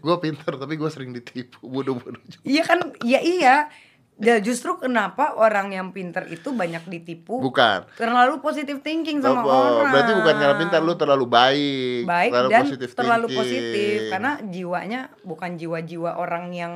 gua 0.00 0.16
pintar 0.18 0.54
tapi 0.54 0.74
gua 0.74 0.88
sering 0.88 1.10
ditipu 1.10 1.62
bodoh-bodoh 1.62 2.20
juga. 2.20 2.44
iya 2.44 2.62
kan 2.62 2.78
ya 3.00 3.20
iya 3.20 3.56
Ya, 4.16 4.38
justru 4.38 4.78
kenapa 4.78 5.34
orang 5.34 5.74
yang 5.74 5.90
pinter 5.90 6.22
itu 6.28 6.54
banyak 6.54 6.86
ditipu 6.86 7.42
Bukan. 7.42 7.82
terlalu 7.98 8.38
positive 8.38 8.78
thinking 8.78 9.18
sama 9.18 9.42
Oh, 9.42 9.50
orang 9.74 9.90
Berarti 9.90 10.12
bukan 10.14 10.34
karena 10.38 10.54
pintar 10.56 10.80
lu 10.80 10.94
terlalu 10.94 11.26
baik. 11.26 12.06
baik 12.06 12.30
terlalu 12.30 12.48
dan 12.48 12.62
positive 12.62 12.90
terlalu 12.94 13.26
thinking. 13.26 13.40
positif 13.42 13.98
karena 14.08 14.32
jiwanya 14.40 15.00
bukan 15.20 15.50
jiwa-jiwa 15.56 16.10
orang 16.14 16.44
yang 16.48 16.72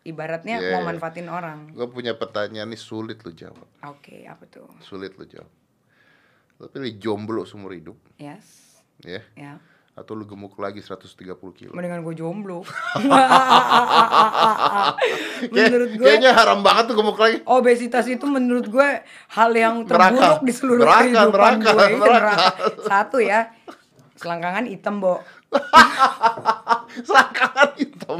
ibaratnya 0.00 0.62
Yeah. 0.62 0.78
mau 0.78 0.86
manfaatin 0.86 1.26
orang 1.26 1.74
Gua 1.74 1.90
punya 1.90 2.14
pertanyaan 2.14 2.70
nih 2.70 2.78
sulit 2.78 3.18
lu 3.20 3.34
jawab. 3.34 3.66
oke 3.82 4.22
apa 4.22 4.46
tuh 4.46 4.70
Sulit 4.78 5.10
lu 5.12 5.26
jawab. 5.26 5.50
Lu 6.56 6.70
pilih 6.70 6.94
jomblo 6.96 7.42
seumur 7.42 7.74
hidup, 7.74 7.98
yes 8.16 8.75
ya? 9.00 9.20
ya 9.34 9.52
Atau 9.92 10.12
lu 10.12 10.24
gemuk 10.24 10.52
lagi 10.56 10.78
130 10.78 11.08
kilo? 11.52 11.72
mendingan 11.72 12.00
gue 12.00 12.14
jomblo 12.14 12.60
menurut 15.48 15.90
gue 15.94 16.04
Kayaknya 16.06 16.32
haram 16.32 16.60
banget 16.60 16.84
tuh 16.86 16.96
gemuk 16.96 17.16
lagi. 17.16 17.36
obesitas 17.44 18.04
itu 18.06 18.24
menurut 18.24 18.66
gue 18.66 18.88
hal 19.30 19.50
yang 19.52 19.82
Neraka. 19.82 20.12
terburuk 20.12 20.40
di 20.42 20.52
seluruh 20.52 20.82
Neraka, 20.82 21.00
kehidupan 21.02 21.52
neraka, 21.58 21.70
gue 21.72 21.88
Iya, 21.88 22.08
neraka. 22.10 22.48
satu 22.82 23.18
ya 23.18 23.40
selangkangan 24.16 24.64
hitam 24.66 24.94
bo 24.98 25.20
Selangkangan 27.02 27.68
hitam. 27.76 28.18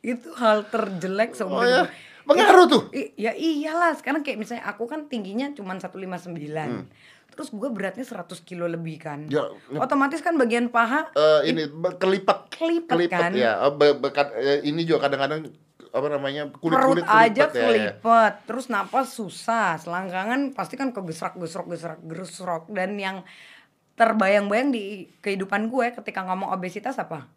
itu 0.00 0.28
hal 0.34 0.66
terjelek 0.66 1.32
seumur 1.32 1.58
Oh 1.58 1.64
ya, 1.64 1.82
hidup. 1.82 1.88
pengaruh 2.24 2.66
tuh. 2.66 2.82
I- 2.92 3.12
ya 3.16 3.32
iyalah 3.32 3.94
sekarang 3.94 4.20
kayak 4.20 4.36
misalnya 4.36 4.64
aku 4.64 4.84
kan 4.84 5.06
tingginya 5.06 5.50
cuma 5.50 5.72
159 5.74 6.36
terus 7.32 7.48
gue 7.48 7.68
beratnya 7.68 8.04
100 8.04 8.38
kilo 8.40 8.64
lebih 8.64 8.96
kan 8.98 9.24
Hmm. 9.24 9.32
Ya, 9.32 9.42
otomatis 9.78 10.20
kan 10.20 10.36
bagian 10.36 10.68
paha 10.68 11.08
Eh, 11.12 11.48
ini 11.48 11.66
be- 11.66 11.96
kelipat. 11.96 12.52
Kelipat, 12.52 12.98
kan? 13.08 13.30
ya. 13.32 13.56
Eh, 13.60 13.72
be- 13.72 13.96
bekat- 13.98 14.32
eh, 14.32 14.60
ini 14.62 14.84
juga 14.84 15.08
kadang-kadang 15.08 15.48
apa 15.88 16.06
namanya 16.08 16.48
kulit 16.54 16.72
perut 16.72 16.88
kulit 16.94 17.04
aja 17.04 17.44
kelipet 17.46 17.52
ya, 17.52 17.60
ya. 17.60 17.68
kelipet 17.92 18.34
terus 18.46 18.66
napas 18.66 19.12
susah 19.12 19.76
selangkangan 19.76 20.56
pasti 20.56 20.74
kan 20.74 20.88
kegesrak 20.88 21.36
gesrok 21.36 21.68
gesrak 21.68 22.00
gesrok 22.02 22.64
dan 22.68 22.96
yang 22.96 23.20
terbayang-bayang 23.92 24.72
di 24.72 24.82
kehidupan 25.20 25.68
gue 25.68 25.92
ketika 25.92 26.24
ngomong 26.24 26.48
obesitas 26.48 26.96
apa 26.96 27.28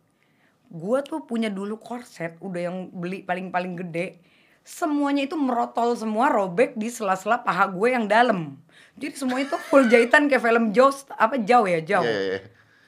Gua 0.65 0.99
tuh 0.99 1.21
punya 1.21 1.47
dulu 1.47 1.77
korset 1.77 2.41
udah 2.41 2.61
yang 2.63 2.77
beli 2.89 3.21
paling-paling 3.21 3.77
gede. 3.77 4.17
Semuanya 4.59 5.21
itu 5.21 5.37
merotol 5.37 5.93
semua 5.93 6.27
robek 6.27 6.73
di 6.73 6.89
sela-sela 6.89 7.37
paha 7.37 7.69
gue 7.69 7.93
yang 7.93 8.09
dalam. 8.09 8.57
Jadi 8.95 9.13
semua 9.19 9.43
itu 9.43 9.55
full 9.67 9.91
jahitan 9.91 10.31
kayak 10.31 10.43
film 10.43 10.71
Jaws 10.71 11.03
apa 11.11 11.35
jauh 11.43 11.67
ya 11.67 11.83
jauh. 11.83 12.07
Iya, 12.07 12.15
iya, 12.15 12.23
iya. 12.39 12.39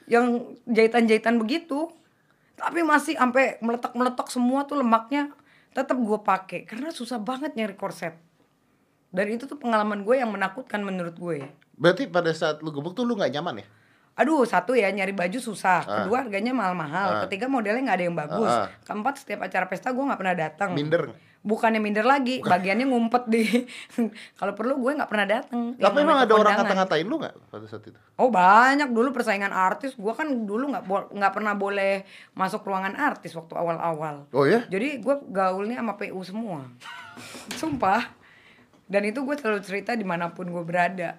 Yang 0.08 0.24
jahitan-jahitan 0.64 1.36
begitu. 1.36 1.92
Tapi 2.58 2.82
masih 2.82 3.14
sampai 3.14 3.60
meletak-meletak 3.62 4.26
semua 4.32 4.66
tuh 4.66 4.82
lemaknya 4.82 5.30
tetap 5.70 5.94
gue 5.94 6.18
pakai 6.18 6.66
karena 6.66 6.90
susah 6.90 7.20
banget 7.22 7.54
nyari 7.54 7.76
korset. 7.76 8.18
Dan 9.08 9.30
itu 9.30 9.46
tuh 9.46 9.56
pengalaman 9.60 10.02
gue 10.02 10.18
yang 10.18 10.32
menakutkan 10.32 10.82
menurut 10.82 11.14
gue. 11.14 11.44
Berarti 11.78 12.10
pada 12.10 12.34
saat 12.34 12.60
lu 12.64 12.74
gebuk 12.74 12.98
tuh 12.98 13.06
lu 13.06 13.14
nggak 13.14 13.30
nyaman 13.38 13.62
ya? 13.62 13.66
Aduh, 14.18 14.42
satu 14.42 14.74
ya 14.74 14.90
nyari 14.90 15.14
baju 15.14 15.38
susah. 15.38 15.86
Ah. 15.86 15.96
Kedua 16.02 16.26
harganya 16.26 16.50
mahal-mahal. 16.50 17.22
Ketiga 17.28 17.46
modelnya 17.46 17.86
nggak 17.86 17.98
ada 18.02 18.04
yang 18.10 18.18
bagus. 18.18 18.50
Ah, 18.50 18.66
ah. 18.66 18.68
Keempat 18.82 19.14
setiap 19.22 19.46
acara 19.46 19.70
pesta 19.70 19.94
gue 19.94 20.02
nggak 20.02 20.18
pernah 20.18 20.36
datang. 20.36 20.70
Minder. 20.74 21.14
Bukannya 21.48 21.80
minder 21.80 22.04
lagi, 22.04 22.44
bagiannya 22.44 22.84
ngumpet 22.84 23.24
di. 23.24 23.40
Kalau 24.38 24.52
perlu 24.52 24.76
gue 24.76 25.00
nggak 25.00 25.08
pernah 25.08 25.24
datang. 25.24 25.72
Tapi 25.80 25.96
emang 26.04 26.20
ada 26.20 26.34
orang 26.36 26.60
kata-ngatain 26.60 27.08
lu 27.08 27.16
nggak 27.16 27.34
pada 27.48 27.64
saat 27.64 27.88
itu? 27.88 27.96
Oh 28.20 28.28
banyak 28.28 28.92
dulu 28.92 29.16
persaingan 29.16 29.48
artis. 29.48 29.96
Gue 29.96 30.12
kan 30.12 30.28
dulu 30.44 30.68
nggak 30.68 30.84
bo- 30.84 31.08
nggak 31.08 31.32
pernah 31.32 31.56
boleh 31.56 32.04
masuk 32.36 32.68
ruangan 32.68 32.92
artis 32.92 33.32
waktu 33.32 33.56
awal-awal. 33.56 34.28
Oh 34.36 34.44
ya? 34.44 34.68
Jadi 34.68 35.00
gue 35.00 35.14
gaulnya 35.32 35.80
sama 35.80 35.96
PU 35.96 36.20
semua. 36.20 36.68
Sumpah. 37.60 38.04
Dan 38.84 39.08
itu 39.08 39.24
gue 39.24 39.36
selalu 39.36 39.64
cerita 39.64 39.96
di 39.96 40.04
mana 40.04 40.28
pun 40.28 40.52
gue 40.52 40.64
berada. 40.64 41.16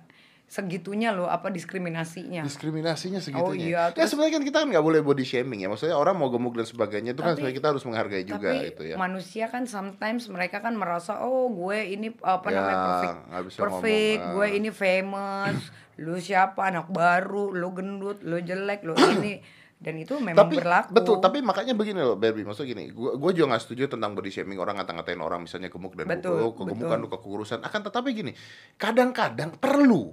Segitunya 0.50 1.14
loh 1.14 1.30
apa 1.30 1.48
diskriminasinya. 1.48 2.42
Diskriminasinya 2.42 3.22
segitunya. 3.22 3.46
Oh 3.46 3.54
iya, 3.54 3.84
Ya 3.86 3.94
terus- 3.94 4.10
sebenarnya 4.10 4.34
kan 4.34 4.44
kita 4.44 4.58
kan 4.60 4.68
nggak 4.68 4.82
boleh 4.82 5.00
body 5.00 5.22
shaming 5.22 5.62
ya. 5.62 5.70
Maksudnya 5.70 5.94
orang 5.94 6.18
mau 6.18 6.28
gemuk 6.28 6.58
dan 6.58 6.66
sebagainya 6.66 7.14
itu 7.14 7.22
kan 7.22 7.32
Tapi- 7.32 7.46
sebenarnya 7.46 7.56
kita 7.56 7.68
harus 7.70 7.84
menghargai 7.86 8.24
juga 8.26 8.50
Tapi 8.50 8.66
gitu 8.68 8.82
ya. 8.84 8.96
manusia 8.98 9.46
kan 9.46 9.64
sometimes 9.64 10.26
mereka 10.26 10.58
kan 10.58 10.74
merasa 10.74 11.22
oh 11.22 11.48
gue 11.48 11.94
ini 11.94 12.10
apa 12.20 12.48
Ya, 12.48 12.56
namanya 12.58 12.78
perfect, 12.82 13.14
perfect, 13.56 13.62
ngomong, 13.62 14.18
ah. 14.20 14.34
gue 14.34 14.48
ini 14.52 14.70
famous, 14.74 15.58
lu 16.02 16.18
siapa 16.18 16.62
anak 16.66 16.90
baru, 16.90 17.54
lu 17.54 17.70
gendut, 17.70 18.18
lu 18.22 18.42
jelek, 18.42 18.82
lu 18.82 18.98
ini 19.16 19.46
dan 19.80 19.96
itu 19.96 20.12
memang 20.12 20.36
tapi 20.36 20.60
berlaku. 20.60 20.92
betul 20.92 21.16
tapi 21.20 21.40
makanya 21.40 21.72
begini 21.72 22.04
loh 22.04 22.20
Barbie 22.20 22.44
maksudnya 22.44 22.76
gini 22.76 22.92
gua 22.92 23.16
gua 23.16 23.32
juga 23.32 23.56
nggak 23.56 23.64
setuju 23.64 23.88
tentang 23.88 24.12
body 24.12 24.28
shaming 24.28 24.60
orang 24.60 24.76
ngata-ngatain 24.76 25.16
orang 25.16 25.40
misalnya 25.40 25.72
gemuk 25.72 25.96
dan 25.96 26.04
Betul, 26.04 26.36
oh, 26.36 26.52
kegemukan 26.52 27.00
lu 27.00 27.08
kekurusan 27.08 27.64
akan 27.64 27.88
tetapi 27.88 28.12
gini 28.12 28.36
kadang-kadang 28.76 29.56
perlu 29.56 30.12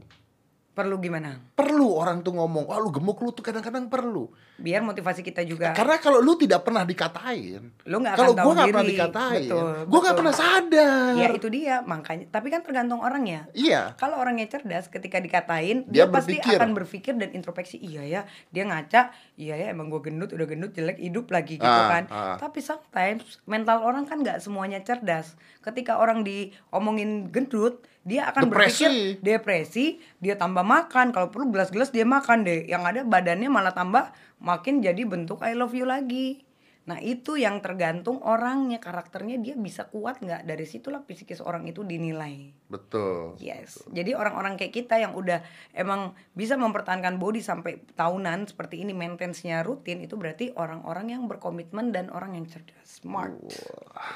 perlu 0.77 1.01
gimana? 1.01 1.41
perlu 1.57 1.89
orang 1.91 2.21
tuh 2.21 2.31
ngomong 2.31 2.69
wah 2.69 2.77
lu 2.77 2.91
gemuk 2.91 3.17
lu 3.17 3.33
tuh 3.33 3.41
kadang-kadang 3.41 3.89
perlu 3.89 4.29
Biar 4.57 4.81
motivasi 4.81 5.21
kita 5.21 5.41
juga. 5.43 5.73
karena 5.73 5.97
kalau 5.97 6.17
lu 6.19 6.33
tidak 6.35 6.61
pernah 6.63 6.81
dikatain 6.83 7.73
Lu 7.83 7.97
nggak 7.99 8.13
akan 8.15 8.25
tahu 8.27 8.33
gua 8.39 8.53
nggak 8.55 8.69
pernah 8.71 8.87
dikatain 8.87 9.41
Betul, 9.43 9.73
gua 9.85 9.99
nggak 10.03 10.17
pernah 10.17 10.35
sadar 10.35 11.13
Ya 11.17 11.29
itu 11.31 11.49
dia 11.49 11.75
makanya. 11.83 12.25
Tapi 12.27 12.47
kan 12.49 12.61
tergantung 12.61 13.01
orangnya. 13.01 13.49
iya 13.53 13.97
Kalau 13.97 14.17
orangnya 14.17 14.45
cerdas, 14.47 14.87
ketika 14.87 15.17
dikatain, 15.17 15.85
Dia 15.87 16.05
dia, 16.05 16.05
pasti 16.07 16.37
berpikir. 16.37 16.57
akan 16.57 16.71
berpikir 16.73 17.13
dan 17.15 17.31
introspeksi. 17.31 17.77
Iya 17.79 18.03
ya, 18.05 18.21
dia 18.49 18.65
ngaca. 18.65 19.03
Iya 19.35 19.55
ya, 19.57 19.67
emang 19.69 19.89
gue 19.89 20.01
gendut, 20.03 20.29
udah 20.31 20.45
gendut, 20.45 20.73
jelek, 20.73 20.99
hidup 20.99 21.29
lagi 21.29 21.57
gitu 21.57 21.65
Ah, 21.67 21.89
kan. 21.91 22.05
ah. 22.09 22.37
Tapi 22.37 22.61
sometimes 22.61 23.25
mental 23.45 23.81
orang 23.81 24.05
kan 24.05 24.21
nggak 24.21 24.39
semuanya 24.39 24.81
cerdas. 24.81 25.33
Ketika 25.61 25.97
orang 25.97 26.21
diomongin 26.21 27.29
gendut, 27.29 27.81
dia 28.03 28.29
akan 28.29 28.47
Depresi. 28.47 28.87
berpikir 28.87 28.91
depresi, 29.21 29.87
dia 30.17 30.35
tambah 30.35 30.63
makan. 30.67 31.15
Kalau 31.15 31.31
perlu 31.31 31.55
gelas-gelas 31.55 31.95
dia 31.95 32.03
makan 32.03 32.43
deh. 32.43 32.67
Yang 32.67 32.83
ada 32.83 33.01
badannya 33.07 33.47
malah 33.47 33.73
tambah 33.73 34.11
makin 34.43 34.83
jadi 34.83 35.07
bentuk 35.07 35.47
I 35.47 35.55
love 35.55 35.73
you 35.73 35.87
lagi. 35.87 36.47
Nah 36.87 37.03
itu 37.03 37.35
yang 37.35 37.59
tergantung 37.59 38.23
orangnya, 38.23 38.79
karakternya 38.79 39.43
dia 39.43 39.59
bisa 39.59 39.91
kuat 39.91 40.23
nggak 40.23 40.47
dari 40.47 40.63
situlah 40.63 41.03
psikis 41.03 41.43
orang 41.43 41.67
itu 41.67 41.83
dinilai. 41.83 42.55
betul 42.71 43.35
Yes. 43.43 43.83
Jadi 43.91 44.15
orang-orang 44.15 44.55
kayak 44.55 44.71
kita 44.71 45.03
yang 45.03 45.19
udah 45.19 45.43
emang 45.75 46.15
bisa 46.31 46.55
mempertahankan 46.55 47.19
body 47.19 47.43
sampai 47.43 47.83
tahunan 47.99 48.47
seperti 48.47 48.87
ini 48.87 48.95
maintenance-nya 48.95 49.67
rutin 49.67 49.99
itu 49.99 50.15
berarti 50.15 50.55
orang-orang 50.55 51.11
yang 51.19 51.27
berkomitmen 51.27 51.91
dan 51.91 52.07
orang 52.15 52.39
yang 52.39 52.47
cerdas, 52.47 53.03
smart. 53.03 53.35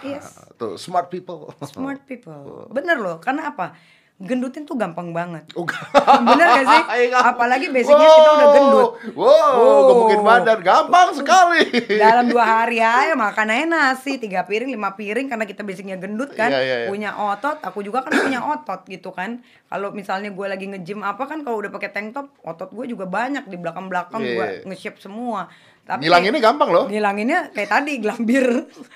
Yes. 0.07 0.39
tuh 0.55 0.79
smart 0.79 1.11
people 1.11 1.51
Smart 1.67 2.07
people. 2.07 2.71
Bener 2.71 3.03
loh, 3.03 3.19
karena 3.19 3.51
apa? 3.51 3.75
Gendutin 4.21 4.63
tuh 4.63 4.77
gampang 4.77 5.11
banget. 5.11 5.49
Oh, 5.57 5.65
Bener 6.21 6.45
gak 6.45 6.67
sih? 6.67 6.83
Iya. 7.01 7.25
Apalagi 7.25 7.73
basicnya 7.73 8.05
kita 8.05 8.31
udah 8.31 8.49
gendut. 8.53 8.91
Wow, 9.17 9.33
Wow. 9.57 9.81
gemukin 9.89 10.21
badan 10.21 10.61
gampang 10.61 11.09
sekali. 11.11 11.65
Dalam 11.97 12.29
dua 12.29 12.45
hari 12.45 12.79
aja 12.79 13.17
makan 13.17 13.49
aja 13.49 13.65
nasi 13.65 14.21
tiga 14.21 14.45
piring 14.45 14.69
lima 14.69 14.93
piring 14.93 15.25
karena 15.25 15.45
kita 15.45 15.65
basicnya 15.65 15.97
gendut 15.97 16.31
kan 16.31 16.53
Iya, 16.53 16.61
iya, 16.61 16.77
iya. 16.77 16.89
punya 16.89 17.11
otot 17.15 17.57
aku 17.59 17.81
juga 17.81 18.05
kan 18.05 18.13
punya 18.13 18.45
otot 18.45 18.85
gitu 18.85 19.09
kan 19.09 19.41
kalau 19.67 19.89
misalnya 19.91 20.29
gue 20.29 20.47
lagi 20.47 20.69
nge-gym 20.69 21.01
apa 21.01 21.25
kan 21.25 21.41
kalau 21.41 21.57
udah 21.57 21.71
pakai 21.71 21.89
tank 21.89 22.13
top 22.13 22.29
otot 22.43 22.69
gue 22.69 22.87
juga 22.87 23.07
banyak 23.07 23.47
di 23.47 23.57
belakang 23.57 23.89
belakang 23.89 24.21
Iya. 24.21 24.35
gue 24.35 24.47
nge-shape 24.69 25.01
semua 25.01 25.49
tapi 25.83 26.07
Ngilanginnya 26.07 26.41
gampang 26.41 26.71
loh. 26.71 26.85
ngilanginnya 26.87 27.51
kayak 27.51 27.71
tadi 27.71 27.93
gelambir 27.99 28.47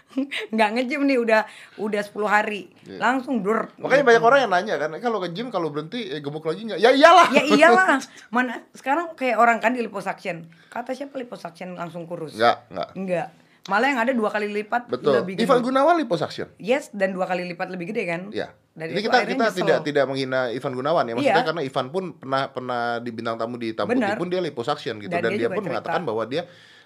nggak 0.55 0.69
nge-gym 0.73 1.03
nih 1.05 1.19
udah 1.19 1.41
udah 1.77 2.03
10 2.03 2.15
hari 2.25 2.71
langsung 2.87 3.41
dur 3.41 3.67
Iya. 3.69 3.83
Makanya 3.83 4.05
banyak 4.05 4.23
orang 4.23 4.39
yang 4.41 4.53
nanya 4.53 4.75
kan, 4.77 4.91
kalau 4.99 5.19
ke 5.19 5.29
gym 5.31 5.49
kalau 5.49 5.69
berhenti 5.69 6.07
eh, 6.09 6.21
gemuk 6.21 6.43
lagi 6.43 6.63
nggak? 6.65 6.79
Ya 6.79 6.91
iyalah. 6.91 7.29
ya 7.31 7.43
iyalah 7.43 7.99
mana 8.35 8.63
sekarang 8.71 9.13
kayak 9.13 9.37
orang 9.37 9.59
kan 9.59 9.71
di 9.71 9.81
liposuction 9.81 10.45
kata 10.69 10.93
siapa 10.93 11.17
liposuction 11.17 11.75
langsung 11.75 12.05
kurus 12.05 12.33
Nggak, 12.33 12.57
nggak. 12.69 12.89
Enggak. 12.95 13.29
Malah 13.65 13.87
yang 13.89 13.97
ada 13.99 14.13
dua 14.13 14.29
kali 14.29 14.47
lipat 14.47 14.87
Betul. 14.87 15.19
lebih 15.19 15.41
Ivan 15.41 15.57
gede. 15.57 15.67
Gunawan 15.67 15.95
liposuction. 15.97 16.53
Yes, 16.59 16.93
dan 16.93 17.11
dua 17.11 17.25
kali 17.25 17.49
lipat 17.49 17.73
lebih 17.73 17.91
gede 17.91 18.05
kan? 18.05 18.29
Ya. 18.31 18.53
Dan 18.71 18.91
Ini 18.91 18.99
itu 18.99 19.09
kita 19.09 19.19
kita 19.25 19.41
nyesel. 19.41 19.57
tidak 19.57 19.79
tidak 19.83 20.05
menghina 20.05 20.53
Ivan 20.53 20.75
Gunawan 20.75 21.01
ya, 21.03 21.15
maksudnya 21.15 21.33
Iya. 21.35 21.49
karena 21.49 21.63
Ivan 21.65 21.87
pun 21.89 22.05
pernah 22.13 22.43
pernah 22.47 22.81
di 22.99 23.09
bintang 23.09 23.35
tamu 23.35 23.57
di 23.57 23.73
Tamu 23.73 23.89
pun 24.15 24.29
dia 24.29 24.39
liposuction 24.39 24.99
gitu 24.99 25.09
Dan 25.09 25.23
dan, 25.23 25.33
dia 25.33 25.41
dia, 25.41 25.49
pun 25.49 25.59
cerita. 25.59 25.71
mengatakan 25.73 26.03
bahwa 26.05 26.23
dia 26.27 26.45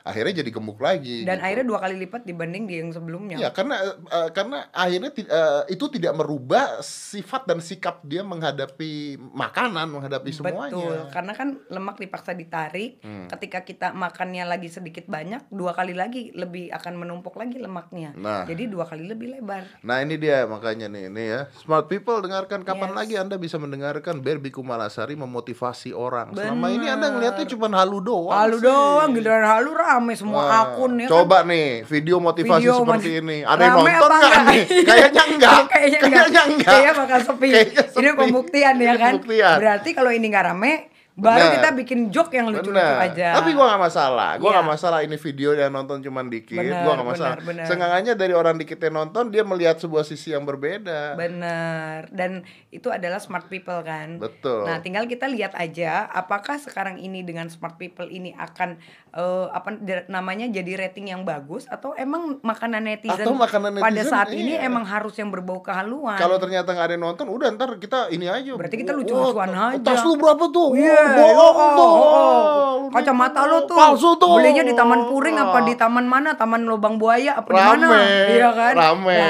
akhirnya 0.08 0.40
jadi 0.40 0.50
gemuk 0.50 0.80
lagi. 0.80 1.28
Dan 1.28 1.38
gitu. 1.38 1.44
akhirnya 1.44 1.66
dua 1.68 1.78
kali 1.84 1.94
lipat 2.08 2.22
dibanding 2.24 2.64
di 2.64 2.74
yang 2.80 2.90
sebelumnya. 2.90 3.36
Ya 3.36 3.50
karena 3.52 3.76
eh, 4.08 4.28
karena 4.32 4.72
akhirnya 4.72 5.10
eh, 5.12 5.62
itu 5.68 5.84
tidak 5.92 6.16
merubah 6.16 6.80
sifat 6.80 7.44
dan 7.44 7.60
sikap 7.60 8.00
dia 8.08 8.24
menghadapi 8.24 9.20
makanan, 9.20 9.86
menghadapi 9.92 10.30
semuanya. 10.32 10.72
Betul, 10.72 10.98
karena 11.12 11.32
kan 11.36 11.48
lemak 11.68 11.96
dipaksa 12.00 12.32
ditarik. 12.32 13.04
Hmm. 13.04 13.28
Ketika 13.28 13.62
kita 13.62 13.92
makannya 13.92 14.48
lagi 14.48 14.72
sedikit 14.72 15.04
banyak, 15.06 15.46
dua 15.52 15.76
kali 15.76 15.92
lagi 15.92 16.32
lebih 16.32 16.72
akan 16.72 17.04
menumpuk 17.04 17.36
lagi 17.36 17.60
lemaknya. 17.60 18.16
Nah. 18.16 18.48
Jadi 18.48 18.66
dua 18.66 18.88
kali 18.88 19.04
lebih 19.06 19.38
lebar. 19.38 19.68
Nah 19.84 20.00
ini 20.00 20.16
dia 20.16 20.48
makanya 20.48 20.88
nih, 20.88 21.12
ini 21.12 21.24
ya 21.28 21.40
smart 21.60 21.86
people 21.86 22.18
dengarkan 22.24 22.64
kapan 22.64 22.88
Yes. 22.88 22.96
lagi 22.96 23.14
anda 23.20 23.36
bisa 23.36 23.60
mendengarkan 23.60 24.24
Barbie 24.24 24.48
Kumalasari 24.54 25.12
memotivasi 25.12 25.92
orang. 25.92 26.32
Selama 26.32 26.72
ini 26.72 26.88
anda 26.88 27.12
Benar. 27.12 27.14
ngeliatnya 27.20 27.46
cuma 27.52 27.66
halu 27.76 27.98
doang. 28.00 28.32
Halu 28.32 28.56
sih. 28.56 28.64
doang, 28.64 29.08
giliran 29.12 29.44
halu 29.44 29.70
rame 29.98 30.12
semua 30.14 30.40
Wah, 30.40 30.58
akun 30.64 30.92
ya 30.94 31.04
kan. 31.04 31.12
Coba 31.12 31.36
nih 31.42 31.66
video 31.84 32.16
motivasi 32.18 32.60
Video 32.60 32.74
seperti 32.78 33.10
ini. 33.18 33.38
Ada 33.42 33.60
yang 33.60 33.74
nonton 33.76 33.90
nggak 33.90 34.08
enggak? 34.08 34.44
nih? 34.46 34.62
Kayaknya 34.80 35.24
enggak. 35.34 35.58
Kayaknya 35.66 35.98
enggak. 35.98 36.24
Kayaknya 36.24 36.42
enggak. 36.48 36.64
Kayaknya 36.64 36.92
bakal 36.94 37.20
sepi. 37.20 37.48
Kayaknya 37.48 37.82
Ini 37.82 37.90
sepi. 38.06 38.16
pembuktian 38.16 38.74
ya 38.74 38.86
Ini 38.86 38.96
kan. 38.96 39.12
pembuktian. 39.12 39.56
Berarti 39.58 39.90
kalau 39.92 40.10
ini 40.10 40.26
nggak 40.26 40.44
rame, 40.46 40.72
baru 41.18 41.50
Benar. 41.50 41.54
kita 41.58 41.68
bikin 41.75 41.98
joke 42.14 42.30
yang 42.30 42.46
lucu-lucu 42.46 42.78
aja. 42.78 43.42
Tapi 43.42 43.50
gua 43.58 43.75
gak 43.75 43.82
masalah. 43.90 44.30
Gua 44.38 44.54
Iya. 44.54 44.58
gak 44.62 44.68
masalah 44.70 44.98
ini 45.02 45.16
video 45.18 45.50
yang 45.50 45.75
nonton 45.75 45.98
cuman 45.98 46.30
dikit. 46.30 46.62
Benar, 46.62 46.87
gua 46.87 46.92
gak 46.94 47.08
masalah. 47.10 47.37
Seenggaknya 47.66 48.14
dari 48.14 48.30
orang 48.38 48.54
dikit 48.54 48.78
yang 48.78 48.94
nonton 49.02 49.34
dia 49.34 49.42
melihat 49.42 49.82
sebuah 49.82 50.06
sisi 50.06 50.30
yang 50.30 50.46
berbeda. 50.46 51.18
Bener. 51.18 52.06
Dan 52.14 52.46
itu 52.70 52.87
adalah 52.94 53.18
smart 53.18 53.50
people 53.50 53.82
kan. 53.82 54.22
Betul. 54.22 54.62
Nah, 54.62 54.78
tinggal 54.78 55.10
kita 55.10 55.26
lihat 55.26 55.58
aja 55.58 56.06
apakah 56.06 56.54
sekarang 56.62 57.02
ini 57.02 57.26
dengan 57.26 57.50
smart 57.50 57.75
people 57.75 58.06
ini 58.06 58.30
akan 58.38 58.78
eh, 59.18 59.46
apa 59.50 59.75
namanya 60.06 60.46
jadi 60.46 60.87
rating 60.87 61.10
yang 61.10 61.26
bagus 61.26 61.66
atau 61.66 61.96
emang 61.98 62.38
makanan 62.44 62.84
netizen, 62.84 63.25
Atau 63.26 63.34
makanan 63.34 63.80
pada 63.80 63.90
netizen, 63.90 64.12
saat 64.12 64.30
ini 64.30 64.54
iya. 64.54 64.68
emang 64.68 64.84
harus 64.87 65.16
yang 65.18 65.32
berbau 65.32 65.64
kehaluan. 65.64 66.20
Kalau 66.20 66.37
ternyata 66.37 66.70
nggak 66.76 66.87
ada 66.87 66.94
yang 66.94 67.04
nonton, 67.08 67.26
udah 67.26 67.48
ntar 67.56 67.75
kita 67.80 68.12
ini 68.12 68.28
aja. 68.28 68.54
Berarti 68.54 68.76
kita 68.78 68.92
Wah, 68.94 68.98
lucu-lucuan 69.02 69.50
aja. 69.50 69.82
Tas 69.82 70.04
lu 70.04 70.14
berapa 70.20 70.44
tuh? 70.52 70.76
Iya, 70.76 71.07
bohong 71.12 71.38
oh, 71.38 71.60
oh, 71.60 71.70
tuh. 71.76 71.92
oh. 71.92 72.68
Kacamata 72.88 73.44
lu 73.44 73.68
tuh 73.68 73.76
Palsu 73.76 74.16
tuh. 74.16 74.40
Belinya 74.40 74.64
di 74.64 74.72
Taman 74.72 75.12
Puring 75.12 75.36
apa 75.36 75.60
di 75.64 75.76
taman 75.76 76.08
mana? 76.08 76.34
Taman 76.34 76.64
Lubang 76.64 76.96
Buaya 76.96 77.36
apa 77.36 77.48
di 77.52 77.60
mana? 77.60 77.88
Iya 78.32 78.48
kan? 78.56 78.74
rame, 78.74 79.20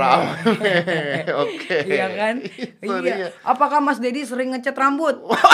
rame. 0.00 0.32
Oke. 1.44 1.76
Iya 1.84 2.06
kan? 2.16 2.34
Iya. 2.80 2.96
dia. 3.04 3.28
Apakah 3.44 3.84
Mas 3.84 4.00
Dedi 4.00 4.24
sering 4.24 4.56
ngecat 4.56 4.76
rambut? 4.76 5.20
Wah, 5.20 5.44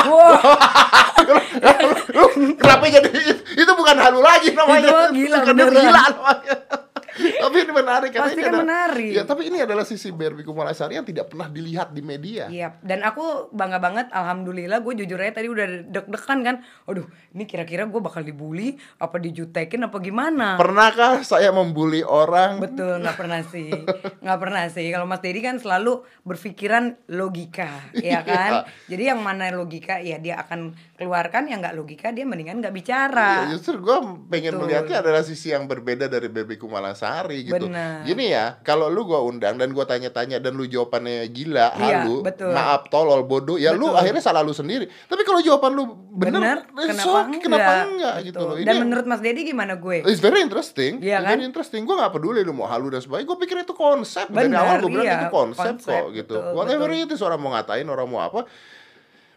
kenapa 2.61 2.85
jadi 2.87 3.11
itu 3.35 3.73
bukan 3.75 3.97
halu 3.99 4.23
lagi 4.23 4.55
namanya. 4.55 5.11
Itu 5.11 5.19
gila, 5.19 5.39
gila 5.43 5.59
namanya. 5.59 6.87
Tapi 7.21 7.57
ini 7.67 7.73
menarik 7.73 8.11
karena 8.15 8.33
Pasti 8.33 8.43
kan 8.43 8.55
menarik. 8.65 9.13
Ya, 9.13 9.23
tapi 9.29 9.43
ini 9.53 9.59
adalah 9.61 9.85
sisi 9.85 10.09
Barbie 10.11 10.47
Kumalasari 10.47 10.97
yang 10.97 11.07
tidak 11.07 11.31
pernah 11.31 11.47
dilihat 11.47 11.93
di 11.93 12.03
media. 12.03 12.49
Iya, 12.49 12.81
dan 12.81 13.05
aku 13.05 13.53
bangga 13.53 13.79
banget, 13.79 14.07
alhamdulillah 14.11 14.81
gue 14.81 15.05
jujur 15.05 15.21
aja 15.21 15.37
tadi 15.37 15.49
udah 15.53 15.67
deg-degan 15.93 16.39
kan. 16.41 16.57
Aduh, 16.89 17.07
ini 17.37 17.45
kira-kira 17.45 17.85
gue 17.85 18.01
bakal 18.01 18.25
dibully, 18.25 18.81
apa 18.97 19.21
dijutekin, 19.21 19.85
apa 19.85 19.97
gimana? 20.01 20.57
Pernahkah 20.57 21.21
saya 21.21 21.53
membuli 21.53 22.01
orang? 22.01 22.63
Betul, 22.63 23.05
nggak 23.05 23.17
pernah 23.21 23.41
sih, 23.45 23.71
nggak 24.25 24.39
pernah 24.41 24.65
sih. 24.73 24.87
Kalau 24.89 25.07
Mas 25.07 25.21
Dedi 25.21 25.41
kan 25.45 25.57
selalu 25.61 26.03
berpikiran 26.25 26.97
logika, 27.13 27.91
ya 28.01 28.25
kan. 28.25 28.65
Jadi 28.89 29.13
yang 29.13 29.21
mana 29.21 29.53
logika, 29.53 30.01
ya 30.01 30.17
dia 30.17 30.41
akan 30.41 30.73
keluarkan. 30.97 31.53
Yang 31.53 31.59
nggak 31.69 31.77
logika, 31.77 32.09
dia 32.17 32.25
mendingan 32.25 32.65
nggak 32.65 32.75
bicara. 32.75 33.51
Ya, 33.51 33.59
justru 33.59 33.77
gue 33.83 33.99
pengen 34.33 34.57
Betul. 34.57 34.63
melihatnya 34.67 34.97
adalah 35.05 35.23
sisi 35.27 35.53
yang 35.53 35.69
berbeda 35.69 36.09
dari 36.09 36.31
Barbie 36.31 36.57
Kumalasari 36.57 37.10
gitu. 37.31 37.67
Benar. 37.67 38.03
Gini 38.05 38.31
ya, 38.31 38.59
kalau 38.63 38.87
lu 38.91 39.07
gua 39.07 39.21
undang 39.23 39.59
dan 39.59 39.71
gua 39.71 39.85
tanya-tanya 39.85 40.39
dan 40.39 40.55
lu 40.55 40.65
jawabannya 40.65 41.27
gila, 41.31 41.75
Iya, 41.77 42.05
halu, 42.07 42.23
betul. 42.25 42.51
maaf 42.53 42.87
tolol, 42.91 43.23
bodoh, 43.27 43.57
ya 43.57 43.71
lu 43.75 43.91
Betul. 43.91 44.01
akhirnya 44.01 44.23
salah 44.23 44.43
lu 44.43 44.55
sendiri. 44.55 44.87
Tapi 45.07 45.23
kalau 45.23 45.41
jawaban 45.43 45.73
lu 45.75 45.85
bener, 46.15 46.41
Bener, 46.41 46.59
kenapa 46.91 47.05
so, 47.05 47.13
enggak? 47.17 47.43
kenapa 47.43 47.73
enggak 47.87 48.15
gitu 48.27 48.37
Betul. 48.39 48.49
loh. 48.49 48.57
Ini 48.59 48.67
Dan 48.67 48.77
menurut 48.87 49.07
Mas 49.07 49.21
Dedi 49.23 49.41
gimana 49.47 49.75
gue? 49.79 49.97
It's 50.07 50.23
very 50.23 50.41
interesting. 50.43 50.99
Iya 51.01 51.19
kan? 51.23 51.37
Very 51.39 51.45
interesting. 51.47 51.83
Gue 51.87 51.97
gak 51.97 52.13
peduli 52.13 52.41
lu 52.43 52.53
mau 52.53 52.67
halu 52.69 52.91
dan 52.93 53.01
sebagainya. 53.01 53.29
Gue 53.31 53.39
pikir 53.41 53.57
itu 53.63 53.75
konsep. 53.75 54.27
Dari 54.29 54.51
Benar, 54.51 54.61
awal 54.63 54.75
gue 54.83 54.91
bilang 54.91 55.07
iya, 55.07 55.17
itu 55.23 55.29
konsep, 55.33 55.75
konsep, 55.81 56.03
kok 56.03 56.07
gitu. 56.13 56.35
betul, 56.37 56.55
Whatever 56.57 56.89
betul. 56.91 57.05
itu 57.09 57.15
orang 57.27 57.41
mau 57.41 57.51
ngatain, 57.57 57.87
orang 57.87 58.09
mau 58.11 58.21
apa. 58.21 58.41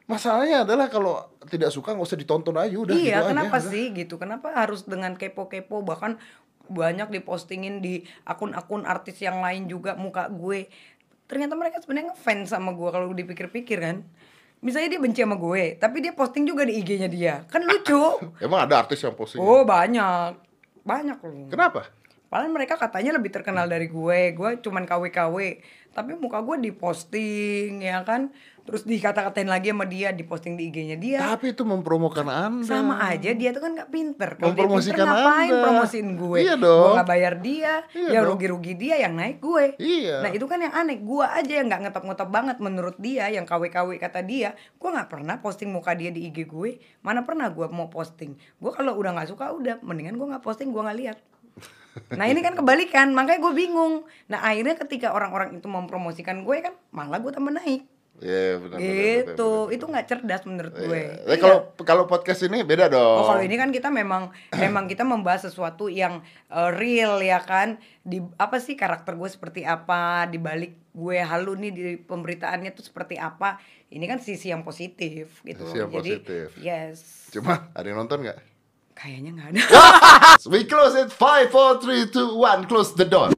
Masalahnya 0.04 0.68
adalah 0.68 0.92
kalau 0.92 1.16
tidak 1.48 1.72
suka 1.72 1.96
nggak 1.96 2.04
usah 2.12 2.20
ditonton 2.20 2.60
aja 2.60 2.76
udah 2.76 2.92
iya, 2.92 3.24
gitu 3.24 3.32
kenapa 3.32 3.56
aja. 3.56 3.72
sih 3.72 3.86
gitu? 3.96 4.20
Kenapa 4.20 4.52
harus 4.52 4.84
dengan 4.84 5.16
kepo-kepo 5.16 5.80
bahkan 5.80 6.20
banyak 6.72 7.12
dipostingin 7.12 7.84
di 7.84 8.04
akun-akun 8.24 8.88
artis 8.88 9.20
yang 9.20 9.44
lain 9.44 9.68
juga 9.68 9.96
muka 10.00 10.32
gue. 10.32 10.72
Ternyata 11.28 11.54
mereka 11.58 11.82
sebenarnya 11.84 12.16
ngefans 12.16 12.52
sama 12.52 12.72
gue 12.72 12.90
kalau 12.92 13.12
dipikir-pikir 13.12 13.80
kan. 13.80 14.04
Misalnya 14.64 14.96
dia 14.96 15.02
benci 15.04 15.20
sama 15.20 15.36
gue, 15.36 15.76
tapi 15.76 16.00
dia 16.00 16.16
posting 16.16 16.48
juga 16.48 16.64
di 16.64 16.80
IG-nya 16.80 17.12
dia. 17.12 17.44
Kan 17.52 17.68
lucu. 17.68 18.00
Emang 18.46 18.64
ada 18.64 18.80
artis 18.80 19.04
yang 19.04 19.12
posting? 19.12 19.44
Oh, 19.44 19.68
banyak. 19.68 20.40
Banyak 20.88 21.20
loh. 21.20 21.52
Kenapa? 21.52 21.92
Padahal 22.34 22.50
mereka 22.50 22.74
katanya 22.76 23.14
lebih 23.14 23.30
terkenal 23.30 23.70
dari 23.70 23.86
gue. 23.86 24.34
Gue 24.34 24.58
cuman 24.58 24.84
KW-KW. 24.84 25.38
Tapi 25.94 26.18
muka 26.18 26.42
gue 26.42 26.58
diposting 26.64 27.78
ya 27.80 28.02
kan. 28.02 28.34
Terus 28.64 28.82
dikata-katain 28.84 29.46
lagi 29.46 29.70
sama 29.70 29.84
dia, 29.84 30.10
diposting 30.10 30.56
di 30.56 30.66
IG-nya 30.66 30.96
dia. 30.96 31.20
Tapi 31.22 31.52
itu 31.52 31.62
mempromokan 31.62 32.26
Anda. 32.26 32.64
sama 32.64 32.96
aja 33.04 33.30
dia 33.32 33.52
tuh 33.52 33.60
kan 33.60 33.76
nggak 33.76 33.92
pinter 33.92 34.30
kalau 34.34 34.50
dia 34.50 34.56
pinter 34.56 34.66
Mempromosikan 34.66 35.04
ngapain 35.06 35.52
Anda. 35.52 35.62
promosiin 35.62 36.10
gue 36.16 36.40
Iya 36.40 36.56
dong. 36.56 36.82
gue 36.82 36.96
nggak 36.96 37.10
bayar 37.12 37.34
dia 37.38 37.74
Iya 37.92 38.10
yang 38.10 38.24
dong. 38.24 38.32
rugi-rugi 38.34 38.74
dia 38.74 38.96
yang 38.98 39.14
naik 39.14 39.38
gue 39.38 39.66
Iya. 39.78 40.24
nah 40.24 40.32
itu 40.32 40.46
kan 40.48 40.58
yang 40.58 40.72
aneh 40.72 40.98
gue 40.98 41.26
aja 41.28 41.54
yang 41.54 41.68
nggak 41.68 41.82
ngetop-ngetop 41.84 42.30
banget 42.32 42.58
menurut 42.58 42.96
dia 42.98 43.28
yang 43.28 43.44
KW-KW 43.44 44.00
kata 44.00 44.24
dia 44.24 44.50
gue 44.56 44.90
nggak 44.90 45.10
pernah 45.12 45.36
posting 45.38 45.68
muka 45.68 45.92
dia 45.92 46.10
di 46.10 46.24
IG 46.24 46.48
gue 46.48 46.72
mana 47.00 47.22
pernah 47.22 47.52
gue 47.52 47.68
mau 47.68 47.92
posting 47.92 48.32
gue 48.34 48.72
kalau 48.72 48.96
udah 48.96 49.12
nggak 49.14 49.30
suka 49.30 49.52
udah 49.52 49.84
mendingan 49.84 50.16
gue 50.16 50.28
nggak 50.30 50.42
posting 50.42 50.72
gue 50.72 50.80
nggak 50.82 50.98
lihat 50.98 51.18
Nah 52.18 52.26
ini 52.26 52.42
kan 52.42 52.58
kebalikan, 52.58 53.14
makanya 53.14 53.38
gue 53.42 53.54
bingung. 53.54 54.06
Nah 54.26 54.42
akhirnya 54.42 54.74
ketika 54.74 55.14
orang-orang 55.14 55.62
itu 55.62 55.70
mempromosikan 55.70 56.42
gue 56.42 56.58
kan, 56.66 56.74
malah 56.90 57.22
gue 57.22 57.30
tambah 57.30 57.54
naik. 57.54 57.86
Iya 58.22 58.62
benar. 58.62 58.78
benar, 58.78 58.80
Gitu, 58.80 59.34
benar, 59.42 59.66
benar, 59.66 59.76
itu 59.76 59.86
nggak 59.90 60.06
cerdas 60.06 60.42
menurut 60.46 60.74
gue. 60.74 61.02
Iya. 61.18 61.34
Eh, 61.34 61.38
kalau 61.42 61.74
kalau 61.82 62.04
podcast 62.06 62.46
ini 62.46 62.62
beda 62.62 62.86
dong. 62.90 63.18
Oh 63.20 63.26
kalau 63.26 63.42
ini 63.42 63.58
kan 63.58 63.74
kita 63.74 63.90
memang 63.90 64.30
memang 64.54 64.86
kita 64.86 65.02
membahas 65.02 65.50
sesuatu 65.50 65.90
yang 65.90 66.22
uh, 66.54 66.70
real 66.70 67.18
ya 67.26 67.42
kan 67.42 67.82
di 68.06 68.22
apa 68.38 68.62
sih 68.62 68.78
karakter 68.78 69.18
gue 69.18 69.30
seperti 69.30 69.66
apa 69.66 70.30
di 70.30 70.38
balik 70.38 70.78
gue 70.94 71.18
halu 71.26 71.58
nih 71.58 71.72
di 71.74 71.84
pemberitaannya 71.98 72.70
tuh 72.78 72.86
seperti 72.86 73.18
apa 73.18 73.58
ini 73.90 74.06
kan 74.06 74.22
sisi 74.22 74.54
yang 74.54 74.62
positif 74.62 75.42
gitu 75.42 75.66
Sisi 75.66 75.82
yang 75.82 75.90
jadi 75.90 76.12
positif. 76.22 76.48
yes 76.62 77.00
Cuma 77.34 77.74
ada 77.74 77.86
yang 77.86 77.98
nonton 78.06 78.30
nggak? 78.30 78.53
Kayaknya 78.96 79.32
nggak 79.36 79.48
ada 79.52 79.62
We 80.54 80.64
close 80.66 80.96
it. 80.96 81.12
Five, 81.12 81.52
four, 81.52 81.82
three, 81.82 82.06
two, 82.08 82.38
one. 82.38 82.66
Close 82.66 82.94
the 82.94 83.06
door. 83.06 83.33